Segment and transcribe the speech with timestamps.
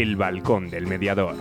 [0.00, 1.34] El Balcón del Mediador.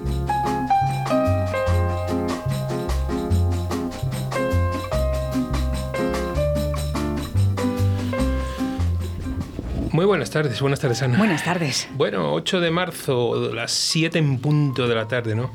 [9.94, 11.18] Muy buenas tardes, buenas tardes Ana.
[11.18, 11.88] Buenas tardes.
[11.96, 15.52] Bueno, 8 de marzo, las 7 en punto de la tarde, ¿no?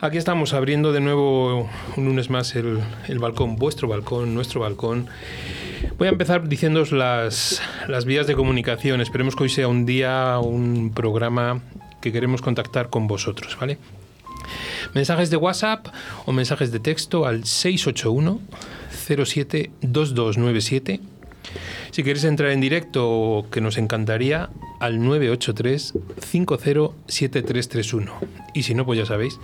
[0.00, 2.78] Aquí estamos abriendo de nuevo un lunes más el,
[3.08, 5.08] el balcón, vuestro balcón, nuestro balcón.
[5.98, 9.00] Voy a empezar diciéndoos las, las vías de comunicación.
[9.00, 11.60] Esperemos que hoy sea un día, un programa
[12.00, 13.78] que queremos contactar con vosotros, ¿vale?
[14.94, 15.88] Mensajes de WhatsApp
[16.26, 18.40] o mensajes de texto al 681
[19.24, 21.00] 07 2297
[21.90, 28.12] si queréis entrar en directo, que nos encantaría, al 983 507331.
[28.54, 29.40] Y si no, pues ya sabéis,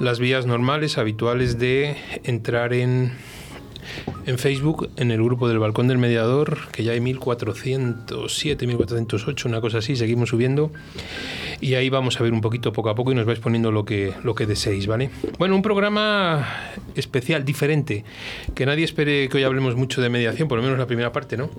[0.00, 3.12] las vías normales, habituales de entrar en
[4.26, 9.60] en Facebook, en el grupo del Balcón del Mediador, que ya hay 1407, 1408, una
[9.60, 10.72] cosa así, seguimos subiendo.
[11.60, 13.84] Y ahí vamos a ver un poquito poco a poco y nos vais poniendo lo
[13.84, 15.10] que, lo que deseéis, ¿vale?
[15.38, 16.46] Bueno, un programa
[16.94, 18.04] especial, diferente,
[18.54, 21.36] que nadie espere que hoy hablemos mucho de mediación, por lo menos la primera parte,
[21.36, 21.50] ¿no?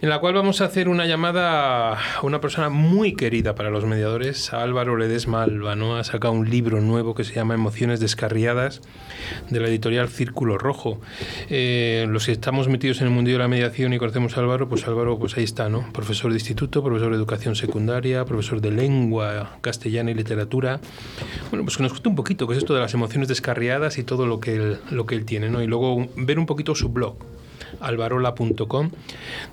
[0.00, 3.84] En la cual vamos a hacer una llamada a una persona muy querida para los
[3.84, 5.96] mediadores, a Álvaro Ledesma Alba, ¿no?
[5.96, 8.82] Ha sacado un libro nuevo que se llama Emociones Descarriadas,
[9.50, 11.00] de la editorial Círculo Rojo.
[11.48, 14.68] Eh, los que estamos metidos en el mundo de la mediación y conocemos a Álvaro,
[14.68, 15.90] pues Álvaro, pues ahí está, ¿no?
[15.92, 19.29] Profesor de instituto, profesor de educación secundaria, profesor de lengua
[19.60, 20.80] castellana y literatura.
[21.50, 24.04] Bueno, pues que nos cuente un poquito qué es esto de las emociones descarriadas y
[24.04, 25.62] todo lo que él, lo que él tiene, ¿no?
[25.62, 27.16] Y luego ver un poquito su blog
[27.80, 28.90] alvarola.com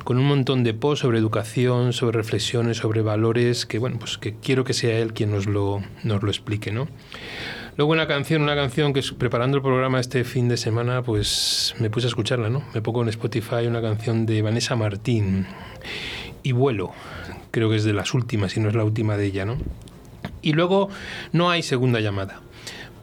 [0.03, 4.35] con un montón de posts sobre educación, sobre reflexiones, sobre valores que bueno, pues que
[4.35, 6.87] quiero que sea él quien nos lo nos lo explique, ¿no?
[7.77, 11.91] Luego una canción, una canción que preparando el programa este fin de semana, pues me
[11.91, 12.63] puse a escucharla, ¿no?
[12.73, 15.45] Me pongo en Spotify una canción de Vanessa Martín
[16.41, 16.91] y vuelo.
[17.51, 19.57] Creo que es de las últimas, si no es la última de ella, ¿no?
[20.41, 20.89] Y luego
[21.31, 22.41] no hay segunda llamada.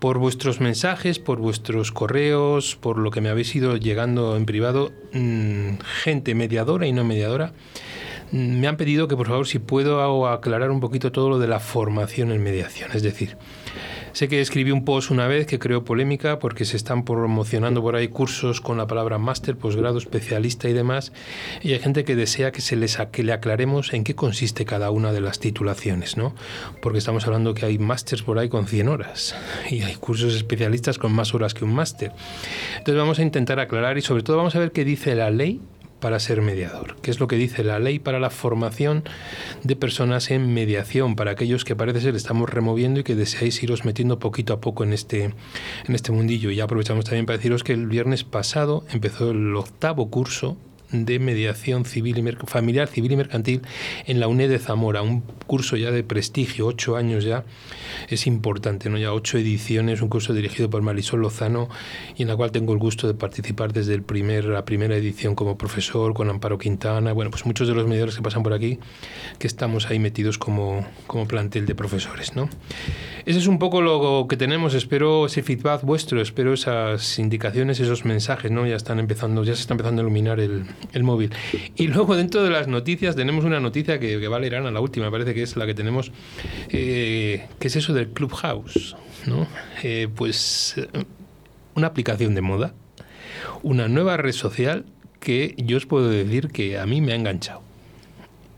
[0.01, 4.93] Por vuestros mensajes, por vuestros correos, por lo que me habéis ido llegando en privado,
[5.13, 7.53] mmm, gente mediadora y no mediadora,
[8.33, 11.49] mmm, me han pedido que por favor si puedo aclarar un poquito todo lo de
[11.49, 12.91] la formación en mediación.
[12.93, 13.37] Es decir,
[14.15, 17.97] Sé que escribí un post una vez que creó polémica porque se están promocionando por
[17.97, 21.13] ahí cursos con la palabra máster, posgrado, especialista y demás.
[21.63, 24.93] Y hay gente que desea que, se les, que le aclaremos en qué consiste cada
[24.93, 26.33] una de las titulaciones, ¿no?
[26.81, 29.35] Porque estamos hablando que hay másters por ahí con 100 horas
[29.69, 32.13] y hay cursos especialistas con más horas que un máster.
[32.79, 35.61] Entonces vamos a intentar aclarar y sobre todo vamos a ver qué dice la ley
[36.00, 39.05] para ser mediador, que es lo que dice la ley para la formación
[39.62, 43.84] de personas en mediación, para aquellos que parece ser estamos removiendo y que deseáis iros
[43.84, 46.50] metiendo poquito a poco en este, en este mundillo.
[46.50, 50.56] Y aprovechamos también para deciros que el viernes pasado empezó el octavo curso
[50.94, 53.62] de mediación civil y familiar, civil y mercantil
[54.06, 57.44] en la UNED de Zamora, un curso ya de prestigio, ocho años ya,
[58.09, 58.99] es importante, ¿no?
[58.99, 61.69] ya ocho ediciones, un curso dirigido por Marisol Lozano
[62.16, 65.34] y en la cual tengo el gusto de participar desde el primer, la primera edición
[65.34, 68.78] como profesor, con Amparo Quintana, bueno, pues muchos de los mediadores que pasan por aquí,
[69.38, 72.37] que estamos ahí metidos como, como plantel de profesores.
[72.37, 72.49] ¿no?
[73.26, 78.05] Ese es un poco lo que tenemos, espero ese feedback vuestro, espero esas indicaciones, esos
[78.05, 78.66] mensajes, ¿no?
[78.66, 81.31] ya están empezando, ya se está empezando a iluminar el, el móvil.
[81.77, 85.06] Y luego dentro de las noticias tenemos una noticia que, que va a la última,
[85.06, 86.12] me parece que es la que tenemos,
[86.69, 88.97] eh, que es eso del Clubhouse,
[89.27, 89.47] ¿no?
[89.83, 90.77] Eh, pues
[91.75, 92.75] una aplicación de moda,
[93.62, 94.84] una nueva red social
[95.21, 97.62] que yo os puedo decir que a mí me ha enganchado.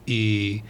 [0.04, 0.62] Y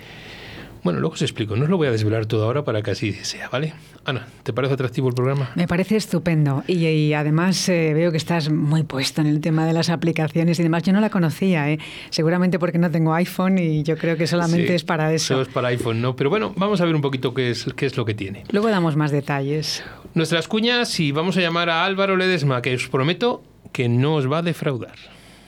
[0.87, 3.13] bueno, luego os explico, no os lo voy a desvelar todo ahora para que así
[3.13, 3.75] sea, ¿vale?
[4.05, 5.51] Ana, ¿te parece atractivo el programa?
[5.57, 9.67] Me parece estupendo y, y además eh, veo que estás muy puesto en el tema
[9.67, 10.85] de las aplicaciones y demás.
[10.85, 11.81] Yo no la conocía, ¿eh?
[12.11, 15.35] seguramente porque no tengo iPhone y yo creo que solamente Sí, es para eso.
[15.35, 16.15] Solo es para iPhone, ¿no?
[16.15, 18.45] Pero bueno, vamos a ver un poquito qué es, qué es lo que tiene.
[18.53, 19.83] Luego damos más detalles.
[20.15, 23.43] Nuestras cuñas y vamos a llamar a Álvaro Ledesma, que os prometo
[23.73, 25.16] que no os va a defraudar.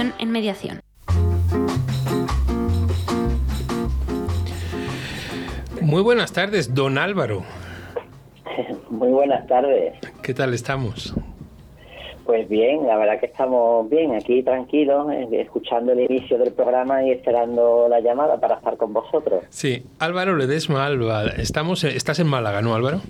[0.00, 0.80] en mediación.
[5.82, 7.42] Muy buenas tardes, don Álvaro.
[8.90, 9.94] Muy buenas tardes.
[10.22, 11.14] ¿Qué tal estamos?
[12.24, 17.02] Pues bien, la verdad que estamos bien, aquí tranquilos, eh, escuchando el inicio del programa
[17.02, 19.42] y esperando la llamada para estar con vosotros.
[19.50, 23.00] Sí, Álvaro Ledesma Alba, estamos, estás en Málaga, ¿no, Álvaro?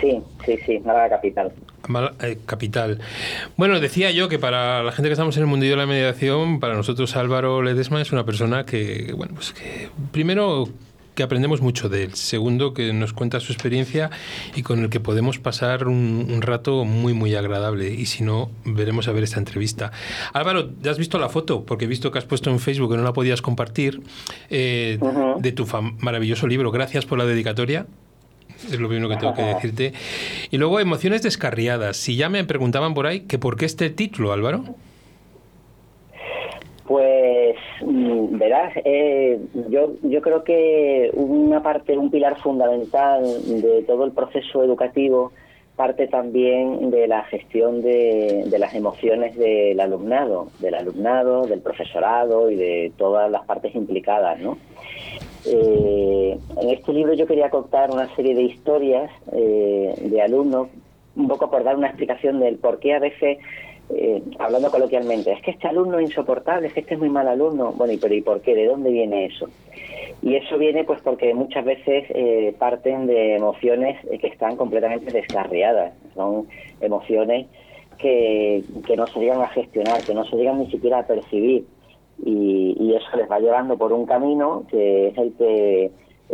[0.00, 1.52] Sí, sí, sí, Málaga capital.
[1.88, 3.00] Málaga, eh, capital.
[3.56, 6.60] Bueno, decía yo que para la gente que estamos en el mundillo de la mediación,
[6.60, 10.68] para nosotros Álvaro Ledesma es una persona que, bueno, pues que primero
[11.14, 12.14] que aprendemos mucho de él.
[12.14, 14.10] Segundo, que nos cuenta su experiencia
[14.54, 17.92] y con el que podemos pasar un, rato muy, muy agradable.
[17.92, 19.92] Y si no, veremos a ver esta entrevista.
[20.32, 21.64] Álvaro, ¿ya has visto la foto?
[21.64, 24.00] Porque he visto que has puesto en Facebook que no la podías compartir,
[24.50, 24.98] eh,
[25.38, 25.66] de tu
[25.98, 26.70] maravilloso libro.
[26.70, 27.86] Gracias por la dedicatoria.
[28.64, 29.92] Es lo primero que tengo que decirte.
[30.50, 31.96] Y luego, emociones descarriadas.
[31.96, 34.64] Si ya me preguntaban por ahí que por qué este título, Álvaro.
[36.86, 39.38] Pues mm, verás, eh,
[39.70, 43.22] yo, yo creo que una parte, un pilar fundamental
[43.62, 45.32] de todo el proceso educativo
[45.76, 52.56] parte también de la gestión de, las emociones del alumnado, del alumnado, del profesorado y
[52.56, 54.58] de todas las partes implicadas, ¿no?
[55.44, 60.68] Eh, en este libro yo quería contar una serie de historias eh, de alumnos,
[61.16, 63.38] un poco por dar una explicación del por qué a veces
[63.94, 67.28] eh, hablando coloquialmente, es que este alumno es insoportable, es que este es muy mal
[67.28, 67.72] alumno.
[67.72, 68.54] Bueno, ¿y, pero ¿y por qué?
[68.54, 69.48] ¿De dónde viene eso?
[70.22, 75.10] Y eso viene pues porque muchas veces eh, parten de emociones eh, que están completamente
[75.10, 75.92] descarriadas.
[76.14, 76.46] Son
[76.80, 77.46] emociones
[77.98, 81.64] que, que no se llegan a gestionar, que no se llegan ni siquiera a percibir.
[82.24, 85.90] Y, y eso les va llevando por un camino que es el que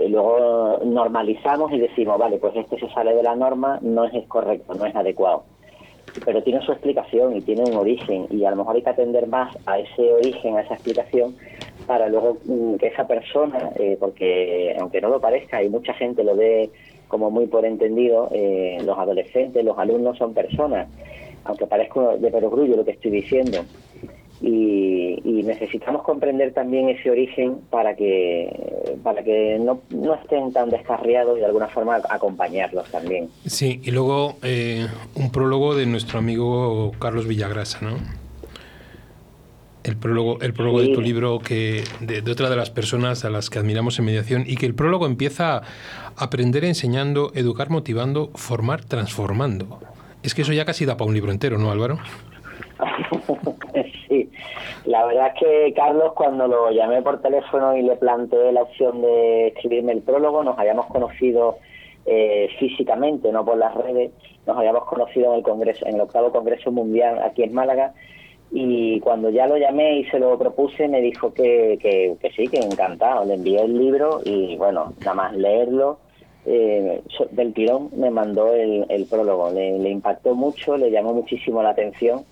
[0.09, 4.75] luego normalizamos y decimos, vale, pues este se sale de la norma, no es correcto,
[4.75, 5.45] no es adecuado
[6.25, 9.27] pero tiene su explicación y tiene un origen y a lo mejor hay que atender
[9.27, 11.37] más a ese origen, a esa explicación
[11.87, 16.25] para luego mm, que esa persona, eh, porque aunque no lo parezca y mucha gente
[16.25, 16.71] lo ve
[17.09, 20.89] como muy por entendido, eh, los adolescentes, los alumnos son personas,
[21.45, 23.65] aunque parezca de perogrullo lo que estoy diciendo
[24.41, 31.39] y, necesitamos comprender también ese origen para que para que no, no estén tan descarriados
[31.39, 33.31] y de alguna forma acompañarlos también.
[33.47, 37.97] Sí, y luego eh, un prólogo de nuestro amigo Carlos Villagrasa, ¿no?
[39.85, 43.31] El prólogo, el prólogo de tu libro que de, de, otra de las personas a
[43.31, 45.63] las que admiramos en mediación y que el prólogo empieza a
[46.17, 49.81] aprender enseñando, educar motivando, formar transformando.
[50.23, 51.99] Es que eso ya casi da para un libro entero, ¿no, Álvaro?
[54.09, 54.31] sí,
[54.85, 59.03] la verdad es que Carlos cuando lo llamé por teléfono y le planteé la opción
[59.03, 61.59] de escribirme el prólogo, nos habíamos conocido
[62.07, 64.13] eh, físicamente, no por las redes,
[64.47, 67.93] nos habíamos conocido en el congreso, en el octavo congreso mundial aquí en Málaga
[68.51, 72.59] y cuando ya lo llamé y se lo propuse me dijo que, que, sí, que
[72.59, 75.99] encantado, le envié el libro y bueno, nada más leerlo.
[76.51, 82.25] Eh, del tirón me mandó el, prólogo, le impactó mucho, le llamó muchísimo la atención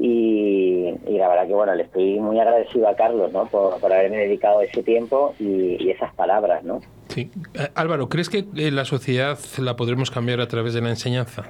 [0.00, 3.46] y, la verdad que bueno, le estoy muy agradecido a Carlos ¿no?
[3.46, 6.62] por, haberme dedicado ese tiempo y, esas palabras.
[6.62, 6.80] ¿no?
[7.08, 7.30] Sí.
[7.54, 11.44] Eh, Álvaro, ¿crees que eh, la sociedad la podremos cambiar a través de la enseñanza?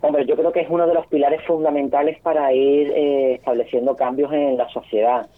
[0.00, 4.32] Hombre, yo creo que es uno de los pilares fundamentales para ir eh, estableciendo cambios
[4.32, 5.28] en la sociedad.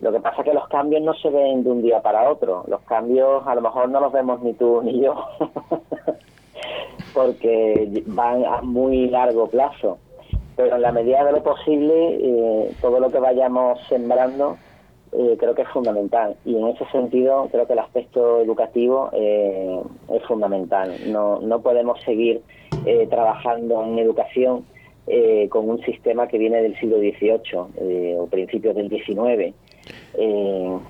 [0.00, 2.64] Lo que pasa es que los cambios no se ven de un día para otro.
[2.68, 5.14] Los cambios a lo mejor no los vemos ni tú ni yo,
[7.14, 9.98] porque van a muy largo plazo
[10.58, 14.56] pero en la medida de lo posible, eh, todo lo que vayamos sembrando
[15.12, 16.34] eh, creo que es fundamental.
[16.44, 19.80] Y en ese sentido, creo que el aspecto educativo eh,
[20.12, 20.96] es fundamental.
[21.06, 22.42] No, no podemos seguir
[23.08, 24.64] trabajando en educación
[25.50, 29.54] con un sistema que viene del siglo XVIII o principios del XIX.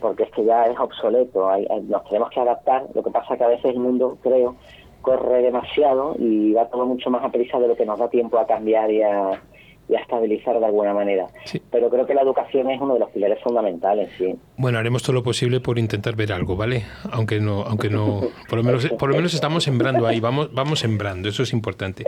[0.00, 1.50] porque es que ya es obsoleto,
[1.88, 2.87] nos tenemos que adaptar.
[2.94, 4.56] Lo que pasa es que a veces el mundo, creo,
[5.02, 8.38] corre demasiado y va todo mucho más a prisa de lo que nos da tiempo
[8.38, 9.40] a cambiar y a,
[9.88, 11.26] y a estabilizar de alguna manera.
[11.71, 14.35] Pero creo que la educación es uno de los pilares fundamentales, sí.
[14.57, 16.85] Bueno, haremos todo lo posible por intentar ver algo, ¿vale?
[17.11, 20.80] Aunque no, aunque no, por lo menos, por lo menos estamos sembrando ahí, vamos, vamos
[20.80, 22.04] sembrando, eso es importante.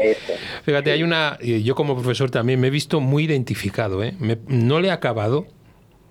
[0.62, 4.14] Fíjate, hay una, yo como profesor también me he visto muy identificado, ¿eh?
[4.46, 5.46] no le he acabado,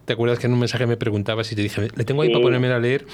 [0.09, 2.41] ¿Te acuerdas que en un mensaje me preguntabas y te dije, le tengo ahí para
[2.41, 3.05] ponerme a leer?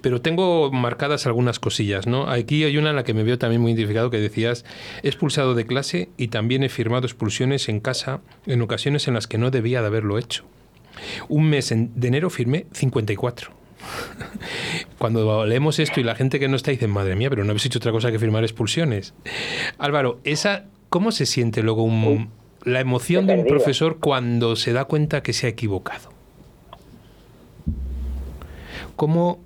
[0.00, 2.28] Pero tengo marcadas algunas cosillas, ¿no?
[2.28, 4.64] Aquí hay una en la que me veo también muy identificado que decías,
[5.04, 9.28] he expulsado de clase y también he firmado expulsiones en casa en ocasiones en las
[9.28, 10.44] que no debía de haberlo hecho.
[11.28, 13.52] Un mes de enero firmé 54.
[14.98, 17.66] Cuando leemos esto y la gente que no está dice, madre mía, pero no habéis
[17.66, 19.14] hecho otra cosa que firmar expulsiones.
[19.78, 21.88] Álvaro, esa, ¿cómo se siente luego
[22.64, 26.13] la emoción de un profesor cuando se da cuenta que se ha equivocado?
[28.96, 29.38] Cómo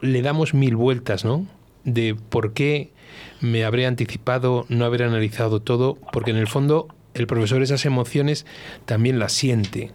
[0.00, 1.46] le damos mil vueltas, ¿no?
[1.84, 2.92] De por qué
[3.40, 8.46] me habré anticipado, no haber analizado todo, porque en el fondo el profesor esas emociones
[8.84, 9.92] también las siente.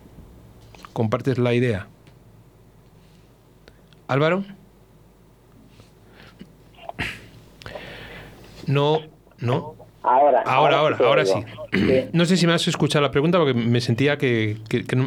[0.93, 1.87] ¿Compartes la idea?
[4.07, 4.43] Álvaro?
[8.67, 9.01] No,
[9.39, 9.82] no.
[10.03, 11.39] Ahora, ahora, ahora, ahora, sí.
[12.11, 14.57] No sé si me has escuchado la pregunta porque me sentía que,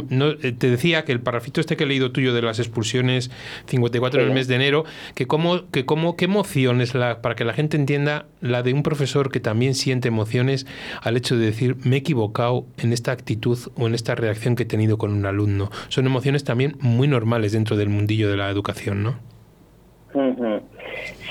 [0.08, 3.30] no, eh, te decía que el parrafito este que he leído tuyo de las expulsiones
[3.66, 4.84] 54 en el mes de enero,
[5.14, 8.72] que cómo, que cómo, qué emoción es la, para que la gente entienda la de
[8.72, 10.66] un profesor que también siente emociones
[11.02, 14.62] al hecho de decir me he equivocado en esta actitud o en esta reacción que
[14.62, 15.68] he tenido con un alumno.
[15.88, 19.18] Son emociones también muy normales dentro del mundillo de la educación, ¿no?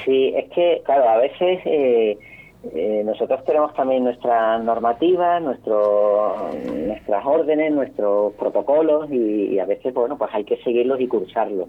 [0.06, 1.60] Sí, es que, claro, a veces...
[1.66, 2.18] Eh,
[2.74, 10.18] eh, nosotros tenemos también nuestra normativa, nuestro, nuestras órdenes, nuestros protocolos y, a veces, bueno,
[10.18, 11.68] pues hay que seguirlos y cursarlos.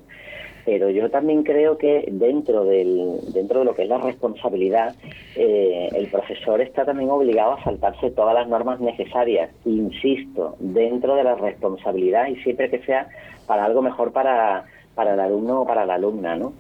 [0.65, 4.97] Pero yo también creo que dentro del dentro de lo que es la responsabilidad,
[5.37, 9.50] eh, el profesor está también obligado a saltarse todas las normas necesarias.
[9.65, 13.09] Insisto, dentro de la responsabilidad y siempre que sea
[13.47, 14.65] para algo mejor para
[14.97, 16.55] para el alumno o para la alumna, ¿no?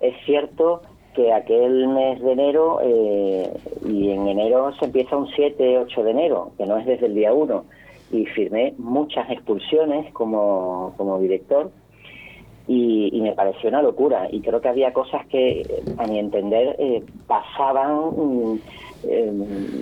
[0.00, 0.82] Es cierto
[1.14, 3.50] que aquel mes de enero, eh,
[3.86, 7.14] y en enero se empieza un 7, 8 de enero, que no es desde el
[7.14, 7.64] día 1,
[8.12, 11.70] y firmé muchas expulsiones como, como director,
[12.68, 15.62] y, me pareció una locura, y creo que había cosas que,
[15.98, 18.58] a mi entender, eh, pasaban mm,
[19.04, 19.32] eh,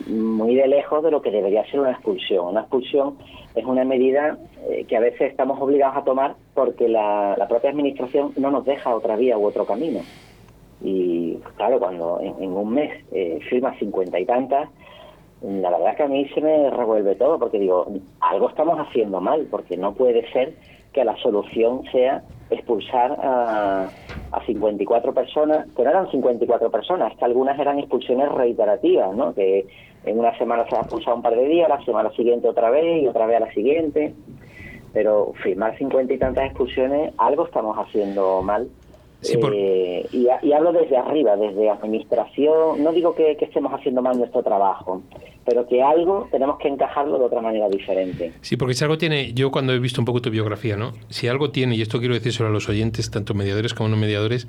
[0.09, 2.49] muy de lejos de lo que debería ser una expulsión.
[2.49, 3.17] Una expulsión
[3.55, 4.39] es una medida
[4.89, 8.95] que a veces estamos obligados a tomar porque la, la propia administración no nos deja
[8.95, 10.01] otra vía u otro camino.
[10.83, 14.69] Y claro, cuando en, un mes eh, firma cincuenta y tantas,
[15.43, 17.87] la verdad que a mí se me revuelve todo, porque digo,
[18.21, 20.55] algo estamos haciendo mal, porque no puede ser
[20.93, 23.89] que la solución sea expulsar a,
[24.33, 29.35] a 54 personas, que no eran 54 personas, que algunas eran expulsiones reiterativas, ¿no?
[29.35, 29.67] que
[30.05, 33.03] en una semana se ha expulsado un par de días, la semana siguiente otra vez
[33.03, 34.15] y otra vez a la siguiente,
[34.93, 38.69] pero firmar cincuenta y tantas expulsiones, algo estamos haciendo mal
[39.23, 42.83] eh, y, hablo desde arriba, desde administración.
[42.83, 45.03] No digo que, estemos haciendo mal nuestro trabajo,
[45.45, 48.33] pero que algo tenemos que encajarlo de otra manera diferente.
[48.41, 50.93] Sí, porque si algo tiene, yo cuando he visto un poco tu biografía, ¿no?
[51.09, 54.47] Si algo tiene, y esto quiero decir a los oyentes, tanto mediadores como no mediadores,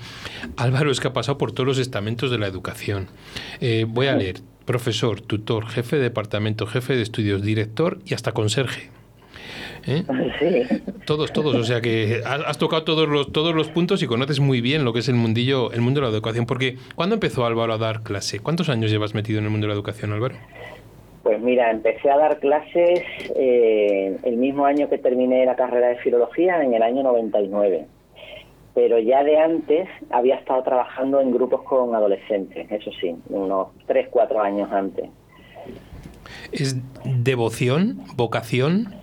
[0.57, 3.07] Álvaro es que ha pasado por todos los estamentos de la educación.
[3.59, 8.31] Eh, voy a leer, profesor, tutor, jefe de departamento, jefe de estudios, director y hasta
[8.31, 9.00] conserje.
[9.87, 10.03] ¿Eh?
[11.05, 11.55] Todos, todos.
[11.55, 14.93] O sea que has, tocado todos los, todos los puntos y conoces muy bien lo
[14.93, 16.45] que es el mundillo, el mundo de la educación.
[16.45, 18.39] Porque, ¿cuándo empezó Álvaro a dar clase?
[18.39, 20.35] ¿Cuántos años llevas metido en el mundo de la educación, Álvaro?
[21.23, 23.01] Pues mira, empecé a dar clases
[23.35, 27.85] eh, el mismo año que terminé la carrera de filología, en el año 99.
[28.73, 34.07] Pero ya de antes había estado trabajando en grupos con adolescentes, eso sí, unos 3,
[34.09, 35.09] 4 años antes.
[36.51, 38.95] ¿Es devoción, vocación?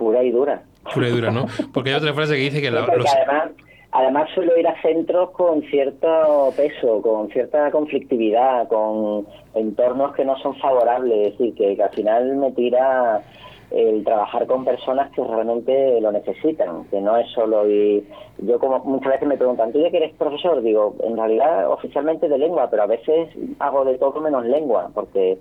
[0.00, 0.62] Pura y dura.
[0.94, 1.44] Pura y dura, ¿no?
[1.74, 2.70] Porque hay otra frase que dice que...
[2.70, 3.50] La, además,
[3.92, 10.38] además suelo ir a centros con cierto peso, con cierta conflictividad, con entornos que no
[10.38, 13.22] son favorables, es decir, que, al final me tira
[13.70, 18.04] el trabajar con personas que realmente lo necesitan, que no es solo y
[18.38, 20.60] yo como muchas veces me preguntan, ¿tú ya que eres profesor?
[20.62, 23.28] Digo, en realidad oficialmente de lengua, pero a veces
[23.60, 25.38] hago de todo menos lengua, porque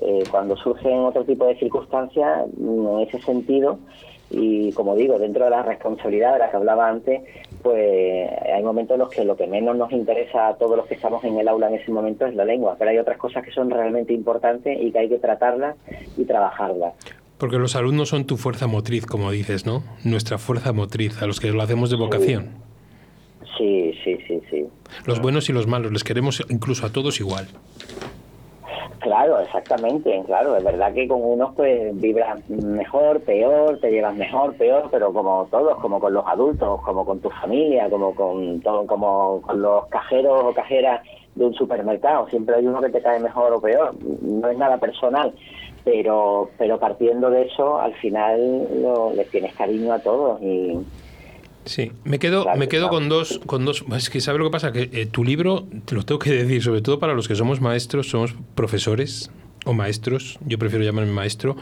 [0.00, 3.78] eh, cuando surgen otro tipo de circunstancias, en ese sentido,
[4.30, 7.22] y como digo, dentro de la responsabilidad de la que hablaba antes,
[7.62, 10.94] pues hay momentos en los que lo que menos nos interesa a todos los que
[10.94, 13.50] estamos en el aula en ese momento es la lengua, pero hay otras cosas que
[13.50, 15.76] son realmente importantes y que hay que tratarlas
[16.16, 16.94] y trabajarlas.
[17.38, 19.82] Porque los alumnos son tu fuerza motriz, como dices, ¿no?
[20.04, 22.48] Nuestra fuerza motriz, a los que lo hacemos de vocación.
[23.56, 24.66] Sí, sí, sí, sí.
[25.06, 27.46] Los buenos y los malos, les queremos incluso a todos igual.
[29.00, 34.54] Claro, exactamente, claro, es verdad que con unos pues vibras mejor, peor, te llevas mejor,
[34.56, 38.86] peor, pero como todos, como con los adultos, como con tu familia, como con todo,
[38.86, 41.02] como con los cajeros o cajeras
[41.36, 44.78] de un supermercado, siempre hay uno que te cae mejor o peor, no es nada
[44.78, 45.32] personal,
[45.84, 50.76] pero pero partiendo de eso al final lo, le tienes cariño a todos y
[51.68, 53.84] Sí, me quedo, me quedo con dos, con dos.
[53.94, 56.62] Es que sabes lo que pasa, que eh, tu libro, te lo tengo que decir,
[56.62, 59.30] sobre todo para los que somos maestros, somos profesores
[59.66, 61.56] o maestros, yo prefiero llamarme maestro,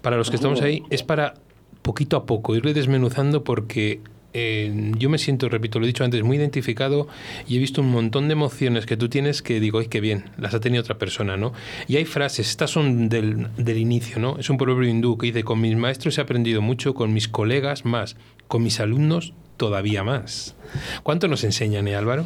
[0.00, 1.34] para los que estamos ahí, es para
[1.82, 4.00] poquito a poco irle desmenuzando porque
[4.32, 7.08] eh, yo me siento, repito, lo he dicho antes, muy identificado
[7.46, 10.24] y he visto un montón de emociones que tú tienes que digo, ay, qué bien,
[10.38, 11.52] las ha tenido otra persona, ¿no?
[11.86, 14.38] Y hay frases, estas son del, del inicio, ¿no?
[14.38, 17.84] Es un proverbio hindú que dice, con mis maestros he aprendido mucho, con mis colegas
[17.84, 18.16] más,
[18.48, 20.56] con mis alumnos todavía más.
[21.04, 22.24] ¿Cuánto nos enseñan, eh, Álvaro?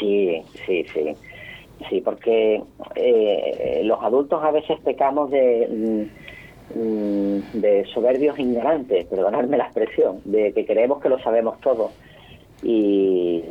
[0.00, 1.12] Sí, sí, sí.
[1.90, 2.62] Sí, porque
[2.94, 6.08] eh, los adultos a veces pecamos de
[6.74, 11.90] Mm, de soberbios ignorantes, perdonadme la expresión, de que creemos que lo sabemos todo.
[12.62, 13.44] Y,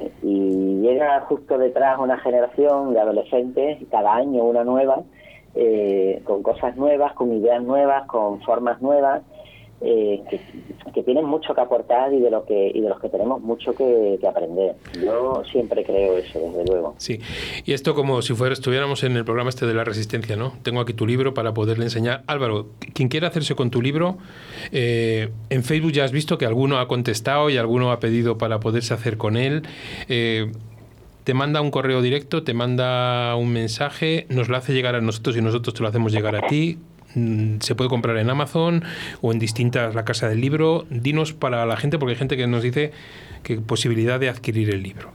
[0.81, 5.03] llega justo detrás una generación de adolescentes, cada año una nueva,
[5.55, 9.21] eh, con cosas nuevas, con ideas nuevas, con formas nuevas,
[9.83, 13.41] eh, que, tienen mucho que aportar y de lo que y de los que tenemos
[13.41, 14.75] mucho que, aprender.
[15.03, 16.95] Yo siempre creo eso, desde luego.
[16.97, 17.19] Sí,
[17.65, 20.53] y esto como si fuera estuviéramos en el programa este de la resistencia, ¿no?
[20.63, 22.23] Tengo aquí tu libro para poderle enseñar.
[22.27, 24.17] Álvaro, quien quiera hacerse con tu libro,
[24.71, 28.59] eh, en Facebook ya has visto que alguno ha contestado y alguno ha pedido para
[28.59, 29.63] poderse hacer con él.
[30.07, 30.51] Eh,
[31.23, 35.37] te manda un correo directo, te manda un mensaje, nos lo hace llegar a nosotros
[35.37, 36.77] y nosotros te lo hacemos llegar a ti.
[37.15, 38.83] Mm, se puede comprar en Amazon
[39.21, 40.85] o en distintas, la casa del libro.
[40.89, 42.91] Dinos para la gente, porque hay gente que nos dice
[43.43, 45.09] que posibilidad de adquirir el libro.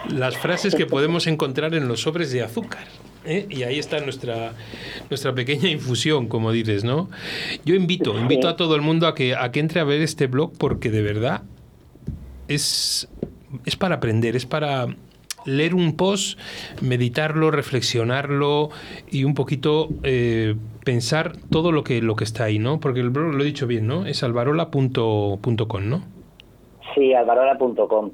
[0.09, 2.85] Las frases que podemos encontrar en los sobres de azúcar.
[3.27, 3.45] ¿Eh?
[3.49, 4.53] y ahí está nuestra,
[5.09, 7.09] nuestra pequeña infusión, como dices, ¿no?
[7.65, 10.27] Yo invito, invito a todo el mundo a que, a que entre a ver este
[10.27, 11.41] blog porque de verdad
[12.47, 13.09] es,
[13.65, 14.87] es para aprender, es para
[15.45, 16.39] leer un post,
[16.81, 18.69] meditarlo, reflexionarlo
[19.09, 22.79] y un poquito eh, pensar todo lo que, lo que está ahí, ¿no?
[22.79, 24.05] Porque el blog, lo he dicho bien, ¿no?
[24.05, 26.01] Es alvarola.com, ¿no?
[26.93, 28.11] Sí, alvarola.com.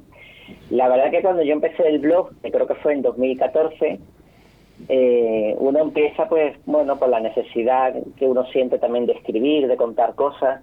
[0.69, 3.99] La verdad que cuando yo empecé el blog, creo que fue en 2014,
[4.89, 9.77] eh, uno empieza pues bueno por la necesidad que uno siente también de escribir de
[9.77, 10.61] contar cosas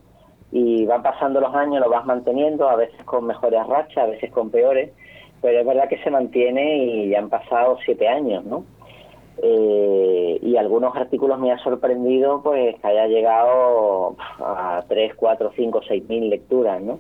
[0.53, 4.31] y van pasando los años lo vas manteniendo a veces con mejores rachas a veces
[4.31, 4.91] con peores
[5.41, 8.65] pero es verdad que se mantiene y ya han pasado siete años no
[9.43, 15.81] eh, y algunos artículos me ha sorprendido pues que haya llegado a tres cuatro cinco
[15.87, 16.99] seis mil lecturas no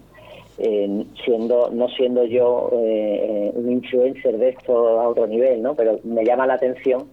[0.58, 5.74] eh, siendo no siendo yo eh, un influencer de esto a otro nivel, ¿no?
[5.74, 7.06] Pero me llama la atención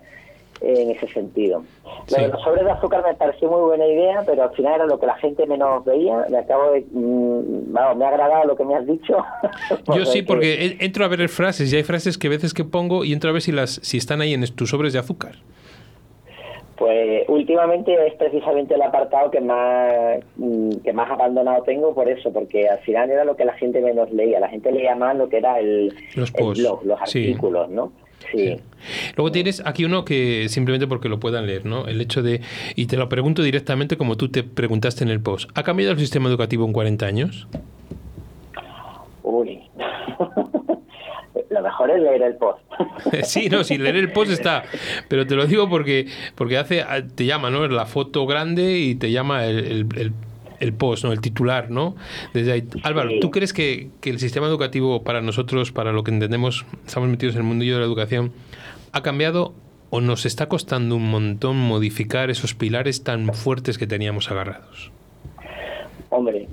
[0.62, 1.64] en ese sentido.
[2.10, 4.86] Lo de los sobres de azúcar me pareció muy buena idea, pero al final era
[4.86, 6.26] lo que la gente menos veía.
[6.30, 9.18] Me acabo de, mm, me ha agradado lo que me has dicho.
[9.96, 13.04] Yo sí, porque entro a ver frases y hay frases que a veces que pongo
[13.04, 15.36] y entro a ver si las si están ahí en tus sobres de azúcar.
[16.78, 22.32] Pues últimamente es precisamente el apartado que más mm, que más abandonado tengo por eso,
[22.32, 24.40] porque al final era lo que la gente menos leía.
[24.40, 27.92] La gente leía más lo que era el, los blog, los artículos, ¿no?
[28.32, 28.60] Sí.
[29.16, 31.88] Luego tienes aquí uno que simplemente porque lo puedan leer, ¿no?
[31.88, 32.42] El hecho de,
[32.76, 36.00] y te lo pregunto directamente como tú te preguntaste en el post, ¿ha cambiado el
[36.00, 37.48] sistema educativo en 40 años?
[39.24, 39.62] Uy.
[41.50, 42.60] lo mejor es leer el post.
[43.24, 44.64] sí, no, sí, leer el post está.
[45.08, 46.84] Pero te lo digo porque, porque hace,
[47.16, 47.68] te llama, ¿no?
[47.68, 50.14] La foto grande y te llama el,
[50.60, 51.12] el, post, ¿no?
[51.12, 51.96] El titular, ¿no?
[52.34, 52.64] Desde ahí.
[52.84, 57.10] Álvaro, ¿tú crees que, que, el sistema educativo para nosotros, para lo que entendemos, estamos
[57.10, 58.32] metidos en el mundillo de la educación,
[58.92, 59.54] ha cambiado
[59.90, 64.92] o nos está costando un montón modificar esos pilares tan fuertes que teníamos agarrados?
[66.10, 66.48] Hombre,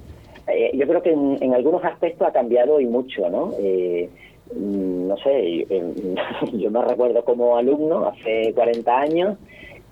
[0.46, 3.52] eh, yo creo que en, algunos aspectos ha cambiado y mucho, ¿no?
[3.58, 4.08] Eh,
[4.54, 5.66] no sé,
[6.52, 9.38] yo, me recuerdo como alumno hace 40 años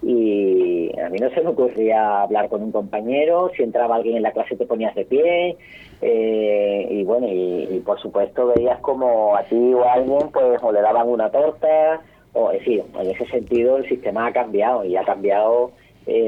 [0.03, 4.23] y a mí no se me ocurría hablar con un compañero, si entraba alguien en
[4.23, 5.57] la clase te ponías de pie
[6.01, 10.73] eh, y bueno, y, por supuesto veías como a ti o a alguien pues o
[10.73, 12.01] le daban una torta
[12.33, 15.73] o es decir, en ese sentido el sistema ha cambiado y ha cambiado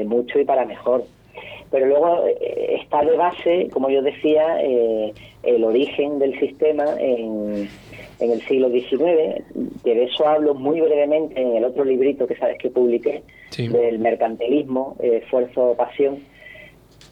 [0.05, 1.03] mucho y para mejor.
[1.71, 7.67] Pero luego eh, está de base, como yo decía, eh, el origen del sistema en,
[8.19, 9.43] el siglo XIX,
[9.83, 13.23] que de eso hablo muy brevemente en el otro librito que sabes que publiqué,
[13.57, 16.19] del mercantilismo, esfuerzo, pasión,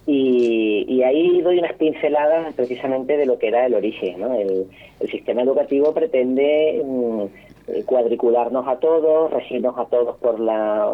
[0.06, 4.20] y, ahí doy unas pinceladas precisamente de lo que era el origen.
[4.20, 4.34] ¿no?
[4.36, 4.68] El,
[5.10, 7.24] sistema educativo pretende mm,
[7.68, 10.90] eh, cuadricularnos a todos, regirnos a todos por, la,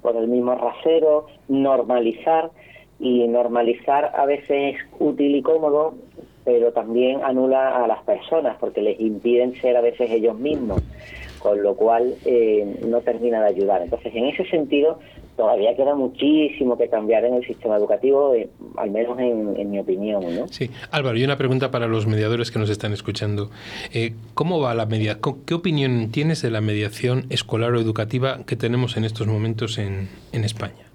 [0.00, 2.50] por el mismo rasero, normalizar
[2.98, 5.94] y normalizar a veces es útil y cómodo,
[6.50, 10.82] pero también anula a las personas porque les impiden ser a veces ellos mismos,
[11.38, 13.82] con lo cual eh, no termina de ayudar.
[13.82, 14.98] Entonces, en ese sentido,
[15.36, 20.24] todavía queda muchísimo que cambiar en el sistema educativo, eh, al menos en, mi opinión.
[20.34, 20.48] ¿no?
[20.48, 23.50] Sí, Álvaro, y una pregunta para los mediadores que nos están escuchando.
[23.94, 25.18] Eh, ¿Cómo va la media?
[25.46, 30.08] ¿Qué opinión tienes de la mediación escolar o educativa que tenemos en estos momentos en,
[30.32, 30.89] en España?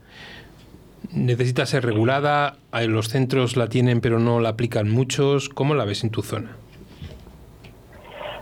[1.13, 2.55] Necesita ser regulada,
[2.87, 5.49] los centros la tienen pero no la aplican muchos.
[5.49, 6.55] ¿Cómo la ves en tu zona?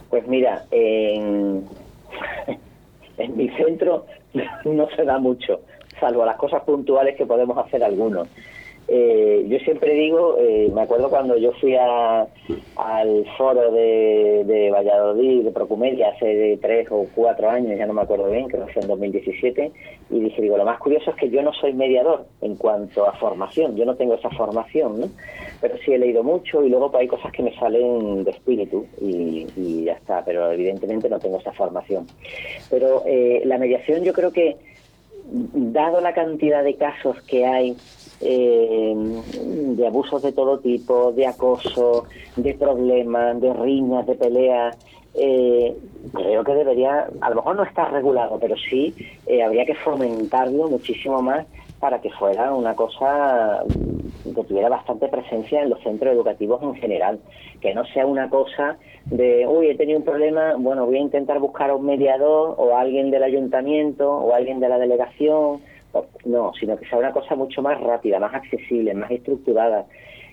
[0.10, 1.66] Pues mira, en,
[3.36, 4.06] mi centro
[4.66, 5.62] no se da mucho,
[6.00, 8.28] salvo las cosas puntuales que podemos hacer algunos.
[8.88, 12.28] Eh, yo siempre digo, eh, me acuerdo cuando yo fui a,
[12.76, 18.30] al foro de, Valladolid, de Procumedia, hace tres o cuatro años, ya no me acuerdo
[18.30, 19.72] bien, creo que fue en 2017,
[20.10, 23.14] y dije, digo, lo más curioso es que yo no soy mediador en cuanto a
[23.14, 25.08] formación, yo no tengo esa formación, ¿no?
[25.62, 28.86] Pero sí he leído mucho y luego pues, hay cosas que me salen de espíritu
[29.00, 32.06] y, y ya está, pero evidentemente no tengo esa formación.
[32.70, 34.58] Pero eh, la mediación yo creo que,
[35.26, 37.76] dado la cantidad de casos que hay,
[38.24, 42.06] eh, de abusos de todo tipo, de acoso,
[42.36, 44.78] de problemas, de riñas, de peleas.
[45.16, 45.76] Eh,
[46.12, 48.96] creo que debería, a lo mejor no está regulado, pero sí
[49.28, 51.46] eh, habría que fomentarlo muchísimo más
[51.80, 53.64] para que fuera una cosa
[54.24, 57.20] que tuviera bastante presencia en los centros educativos en general,
[57.60, 61.40] que no sea una cosa de, uy, he tenido un problema, bueno, voy a intentar
[61.40, 65.60] buscar a un mediador o a alguien del ayuntamiento o a alguien de la delegación
[66.26, 69.86] no, sino que sea una cosa mucho más rápida, más accesible, más estructurada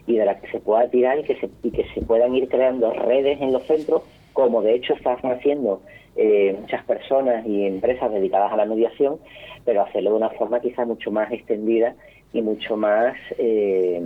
[0.07, 2.49] y de la que se pueda tirar y que se, y que se puedan ir
[2.49, 5.83] creando redes en los centros, como de hecho están haciendo
[6.17, 9.19] eh, muchas personas y empresas dedicadas a la mediación,
[9.65, 11.95] pero hacerlo de una forma quizá mucho más extendida
[12.33, 14.01] y mucho más eh,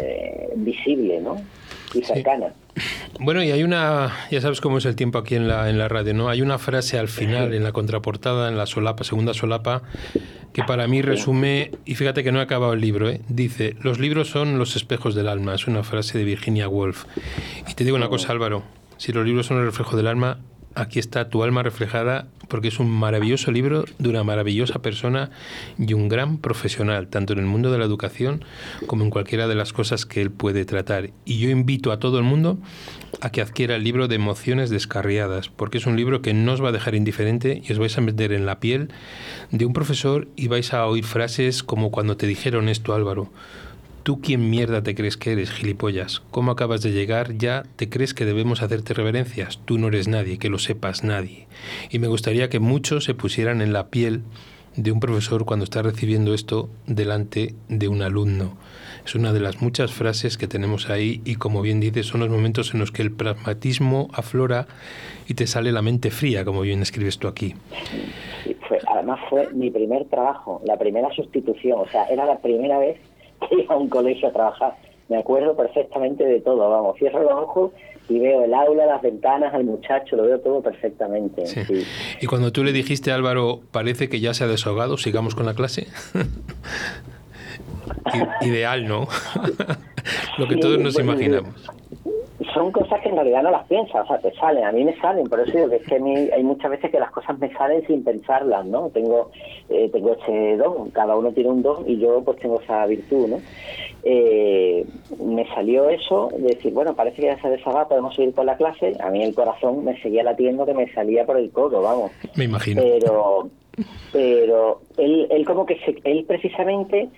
[0.00, 1.36] eh, visible ¿no?
[1.94, 2.52] Y cercana.
[3.20, 5.88] Bueno, y hay una, ya sabes cómo es el tiempo aquí en la, en la
[5.88, 6.28] radio, ¿no?
[6.28, 9.82] Hay una frase al final, en la contraportada, en la solapa, segunda solapa,
[10.52, 13.20] que para mí resume, y fíjate que no he acabado el libro, ¿eh?
[13.28, 17.04] dice, los libros son los espejos del alma, es una frase de Virginia Woolf.
[17.68, 18.62] Y te digo una cosa, Álvaro,
[18.96, 20.38] si los libros son el reflejo del alma,
[20.74, 25.30] aquí está tu alma reflejada porque es un maravilloso libro de una maravillosa persona
[25.78, 28.44] y un gran profesional, tanto en el mundo de la educación
[28.86, 31.10] como en cualquiera de las cosas que él puede tratar.
[31.24, 32.58] Y yo invito a todo el mundo
[33.20, 36.62] a que adquiera el libro de Emociones Descarriadas, porque es un libro que no os
[36.62, 38.88] va a dejar indiferente y os vais a meter en la piel
[39.50, 43.30] de un profesor y vais a oír frases como cuando te dijeron esto, Álvaro.
[44.04, 46.20] ¿Tú quién mierda te crees que eres, gilipollas?
[46.30, 47.38] ¿Cómo acabas de llegar?
[47.38, 49.60] ¿Ya te crees que debemos hacerte reverencias?
[49.64, 51.46] Tú no eres nadie, que lo sepas nadie.
[51.88, 54.20] Y me gustaría que muchos se pusieran en la piel
[54.76, 58.58] de un profesor cuando está recibiendo esto delante de un alumno.
[59.06, 62.28] Es una de las muchas frases que tenemos ahí y como bien dices, son los
[62.28, 64.66] momentos en los que el pragmatismo aflora
[65.26, 67.54] y te sale la mente fría, como bien escribes tú aquí.
[68.86, 72.98] además fue mi primer trabajo, la primera sustitución, o sea, era la primera vez
[73.50, 74.76] iba a un colegio a trabajar.
[75.08, 77.72] Me acuerdo perfectamente de todo, vamos, cierro los ojos
[78.08, 81.44] y veo el aula, las ventanas, al muchacho, lo veo todo perfectamente.
[82.20, 85.54] Y cuando tú le dijiste Álvaro, parece que ya se ha desahogado, sigamos con la
[85.54, 85.88] clase.
[88.40, 89.08] Ideal, ¿no?
[90.38, 91.54] lo que todos nos imaginamos
[92.54, 94.96] son cosas que en realidad no las piensas, o sea, te salen, a mí me
[95.00, 97.38] salen, por eso digo que es que a mí hay muchas veces que las cosas
[97.38, 98.88] me salen sin pensarlas, ¿no?
[98.90, 99.30] Tengo
[99.68, 103.28] eh, tengo ese don, cada uno tiene un don y yo pues tengo esa virtud,
[103.28, 103.40] ¿no?
[104.04, 104.84] eh,
[105.18, 108.56] me salió eso, de decir, bueno, parece que ya se desahogado, podemos seguir con la
[108.56, 108.92] clase.
[109.00, 112.12] A mí el corazón me seguía latiendo que me salía por el codo, vamos.
[112.36, 112.82] Me imagino.
[112.82, 113.48] Pero,
[114.12, 117.08] pero él, él como que, se, él precisamente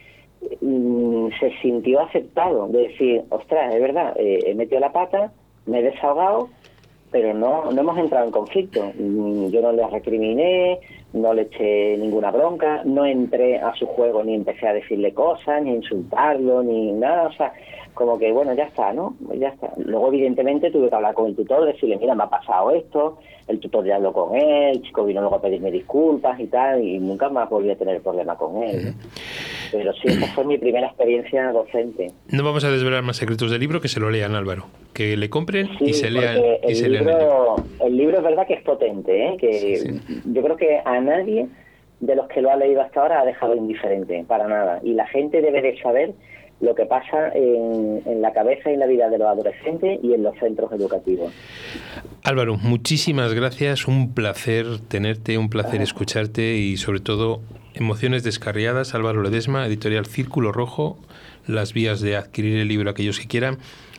[1.40, 5.33] se sintió aceptado, de decir, ostras, es verdad, eh, he metido la pata,
[5.66, 6.49] me he desahogado,
[7.11, 8.92] pero no, no hemos entrado en conflicto.
[8.99, 10.81] Mm, Yo no le recriminé,
[11.16, 15.62] no le eché ninguna bronca, no entré a su juego ni empecé a decirle cosas,
[15.62, 17.52] ni a insultarlo, ni nada, o sea,
[17.94, 19.16] como que bueno, ya está, ¿no?
[19.38, 19.70] Ya está.
[19.79, 23.59] Luego, evidentemente, tuve que hablar con el tutor, decirle, mira, me ha pasado esto, el
[23.59, 26.98] tutor ya habló con él, el chico vino luego a pedirme disculpas y tal, y
[26.98, 28.87] nunca más volví a tener problema con él.
[28.87, 28.92] ¿no?
[29.72, 32.12] Pero sí, esa fue mi primera experiencia docente.
[32.29, 34.66] No vamos a desvelar más secretos del libro, que se lo lean Álvaro.
[34.92, 37.18] Que le compren y se lean, porque y el se lean el libro.
[37.18, 39.37] libro, el libro es verdad que es potente, ¿eh?
[39.38, 40.20] que Sí, sí.
[40.26, 41.49] yo creo que a nadie
[42.01, 44.81] de los que lo ha leído hasta ahora ha dejado indiferente, para nada.
[44.83, 46.12] Y la gente debe de saber
[46.61, 50.14] lo que pasa en, en la cabeza y en la vida de los adolescentes y
[50.14, 51.33] en los centros educativos.
[52.25, 57.40] Álvaro, muchísimas gracias, un placer tenerte, un placer escucharte y sobre todo
[57.75, 58.95] emociones descarriadas.
[58.95, 60.99] Álvaro Ledesma, editorial Círculo Rojo,
[61.47, 63.59] las vías de adquirir el libro aquellos que quieran,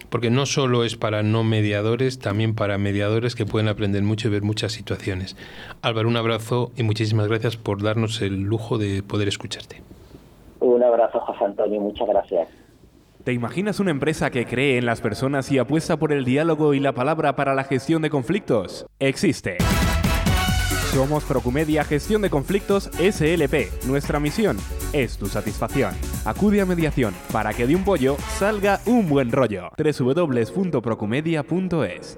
[0.10, 4.32] porque no solo es para no mediadores, también para mediadores que pueden aprender mucho y
[4.32, 5.36] ver muchas situaciones.
[5.82, 9.82] Álvaro, un abrazo y muchísimas gracias por darnos el lujo de poder escucharte.
[10.60, 12.48] Un abrazo, José Antonio, muchas gracias.
[13.24, 16.80] ¿Te imaginas una empresa que cree en las personas y apuesta por el diálogo y
[16.80, 18.86] la palabra para la gestión de conflictos?
[19.00, 19.58] Existe.
[20.92, 23.84] Somos Procumedia Gestión de Conflictos SLP.
[23.86, 24.58] Nuestra misión
[24.94, 25.94] es tu satisfacción.
[26.26, 29.70] Acude a mediación para que de un pollo salga un buen rollo.
[29.78, 32.18] www.procumedia.es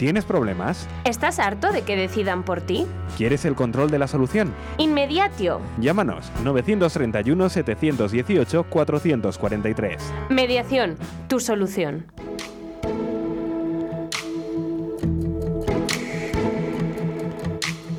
[0.00, 0.88] ¿Tienes problemas?
[1.04, 2.86] ¿Estás harto de que decidan por ti?
[3.18, 4.54] ¿Quieres el control de la solución?
[4.78, 5.60] Inmediatio.
[5.78, 10.02] Llámanos 931 718 443.
[10.30, 10.96] Mediación,
[11.28, 12.06] tu solución.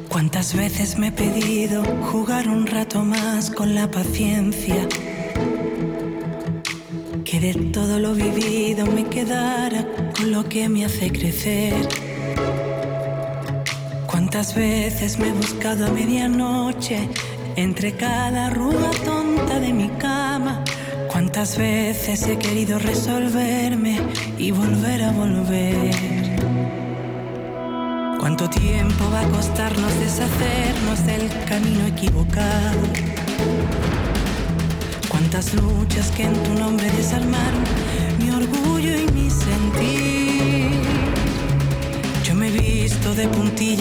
[0.10, 4.88] ¿Cuántas veces me he pedido jugar un rato más con la paciencia?
[7.24, 9.86] Que de todo lo vivido me quedara
[10.28, 11.74] lo que me hace crecer.
[14.08, 17.10] ¿Cuántas veces me he buscado a medianoche
[17.56, 20.64] entre cada arruga tonta de mi cama?
[21.08, 24.00] ¿Cuántas veces he querido resolverme
[24.38, 25.96] y volver a volver?
[28.20, 32.80] ¿Cuánto tiempo va a costarnos deshacernos del camino equivocado?
[35.10, 37.31] ¿Cuántas luchas que en tu nombre desarmaron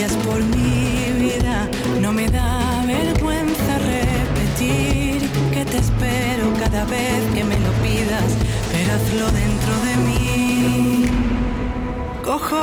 [0.09, 1.69] por mi vida,
[2.01, 5.21] no me da vergüenza repetir
[5.53, 8.31] que te espero cada vez que me lo pidas,
[8.73, 11.05] pero hazlo dentro de mí.
[12.25, 12.63] Cojo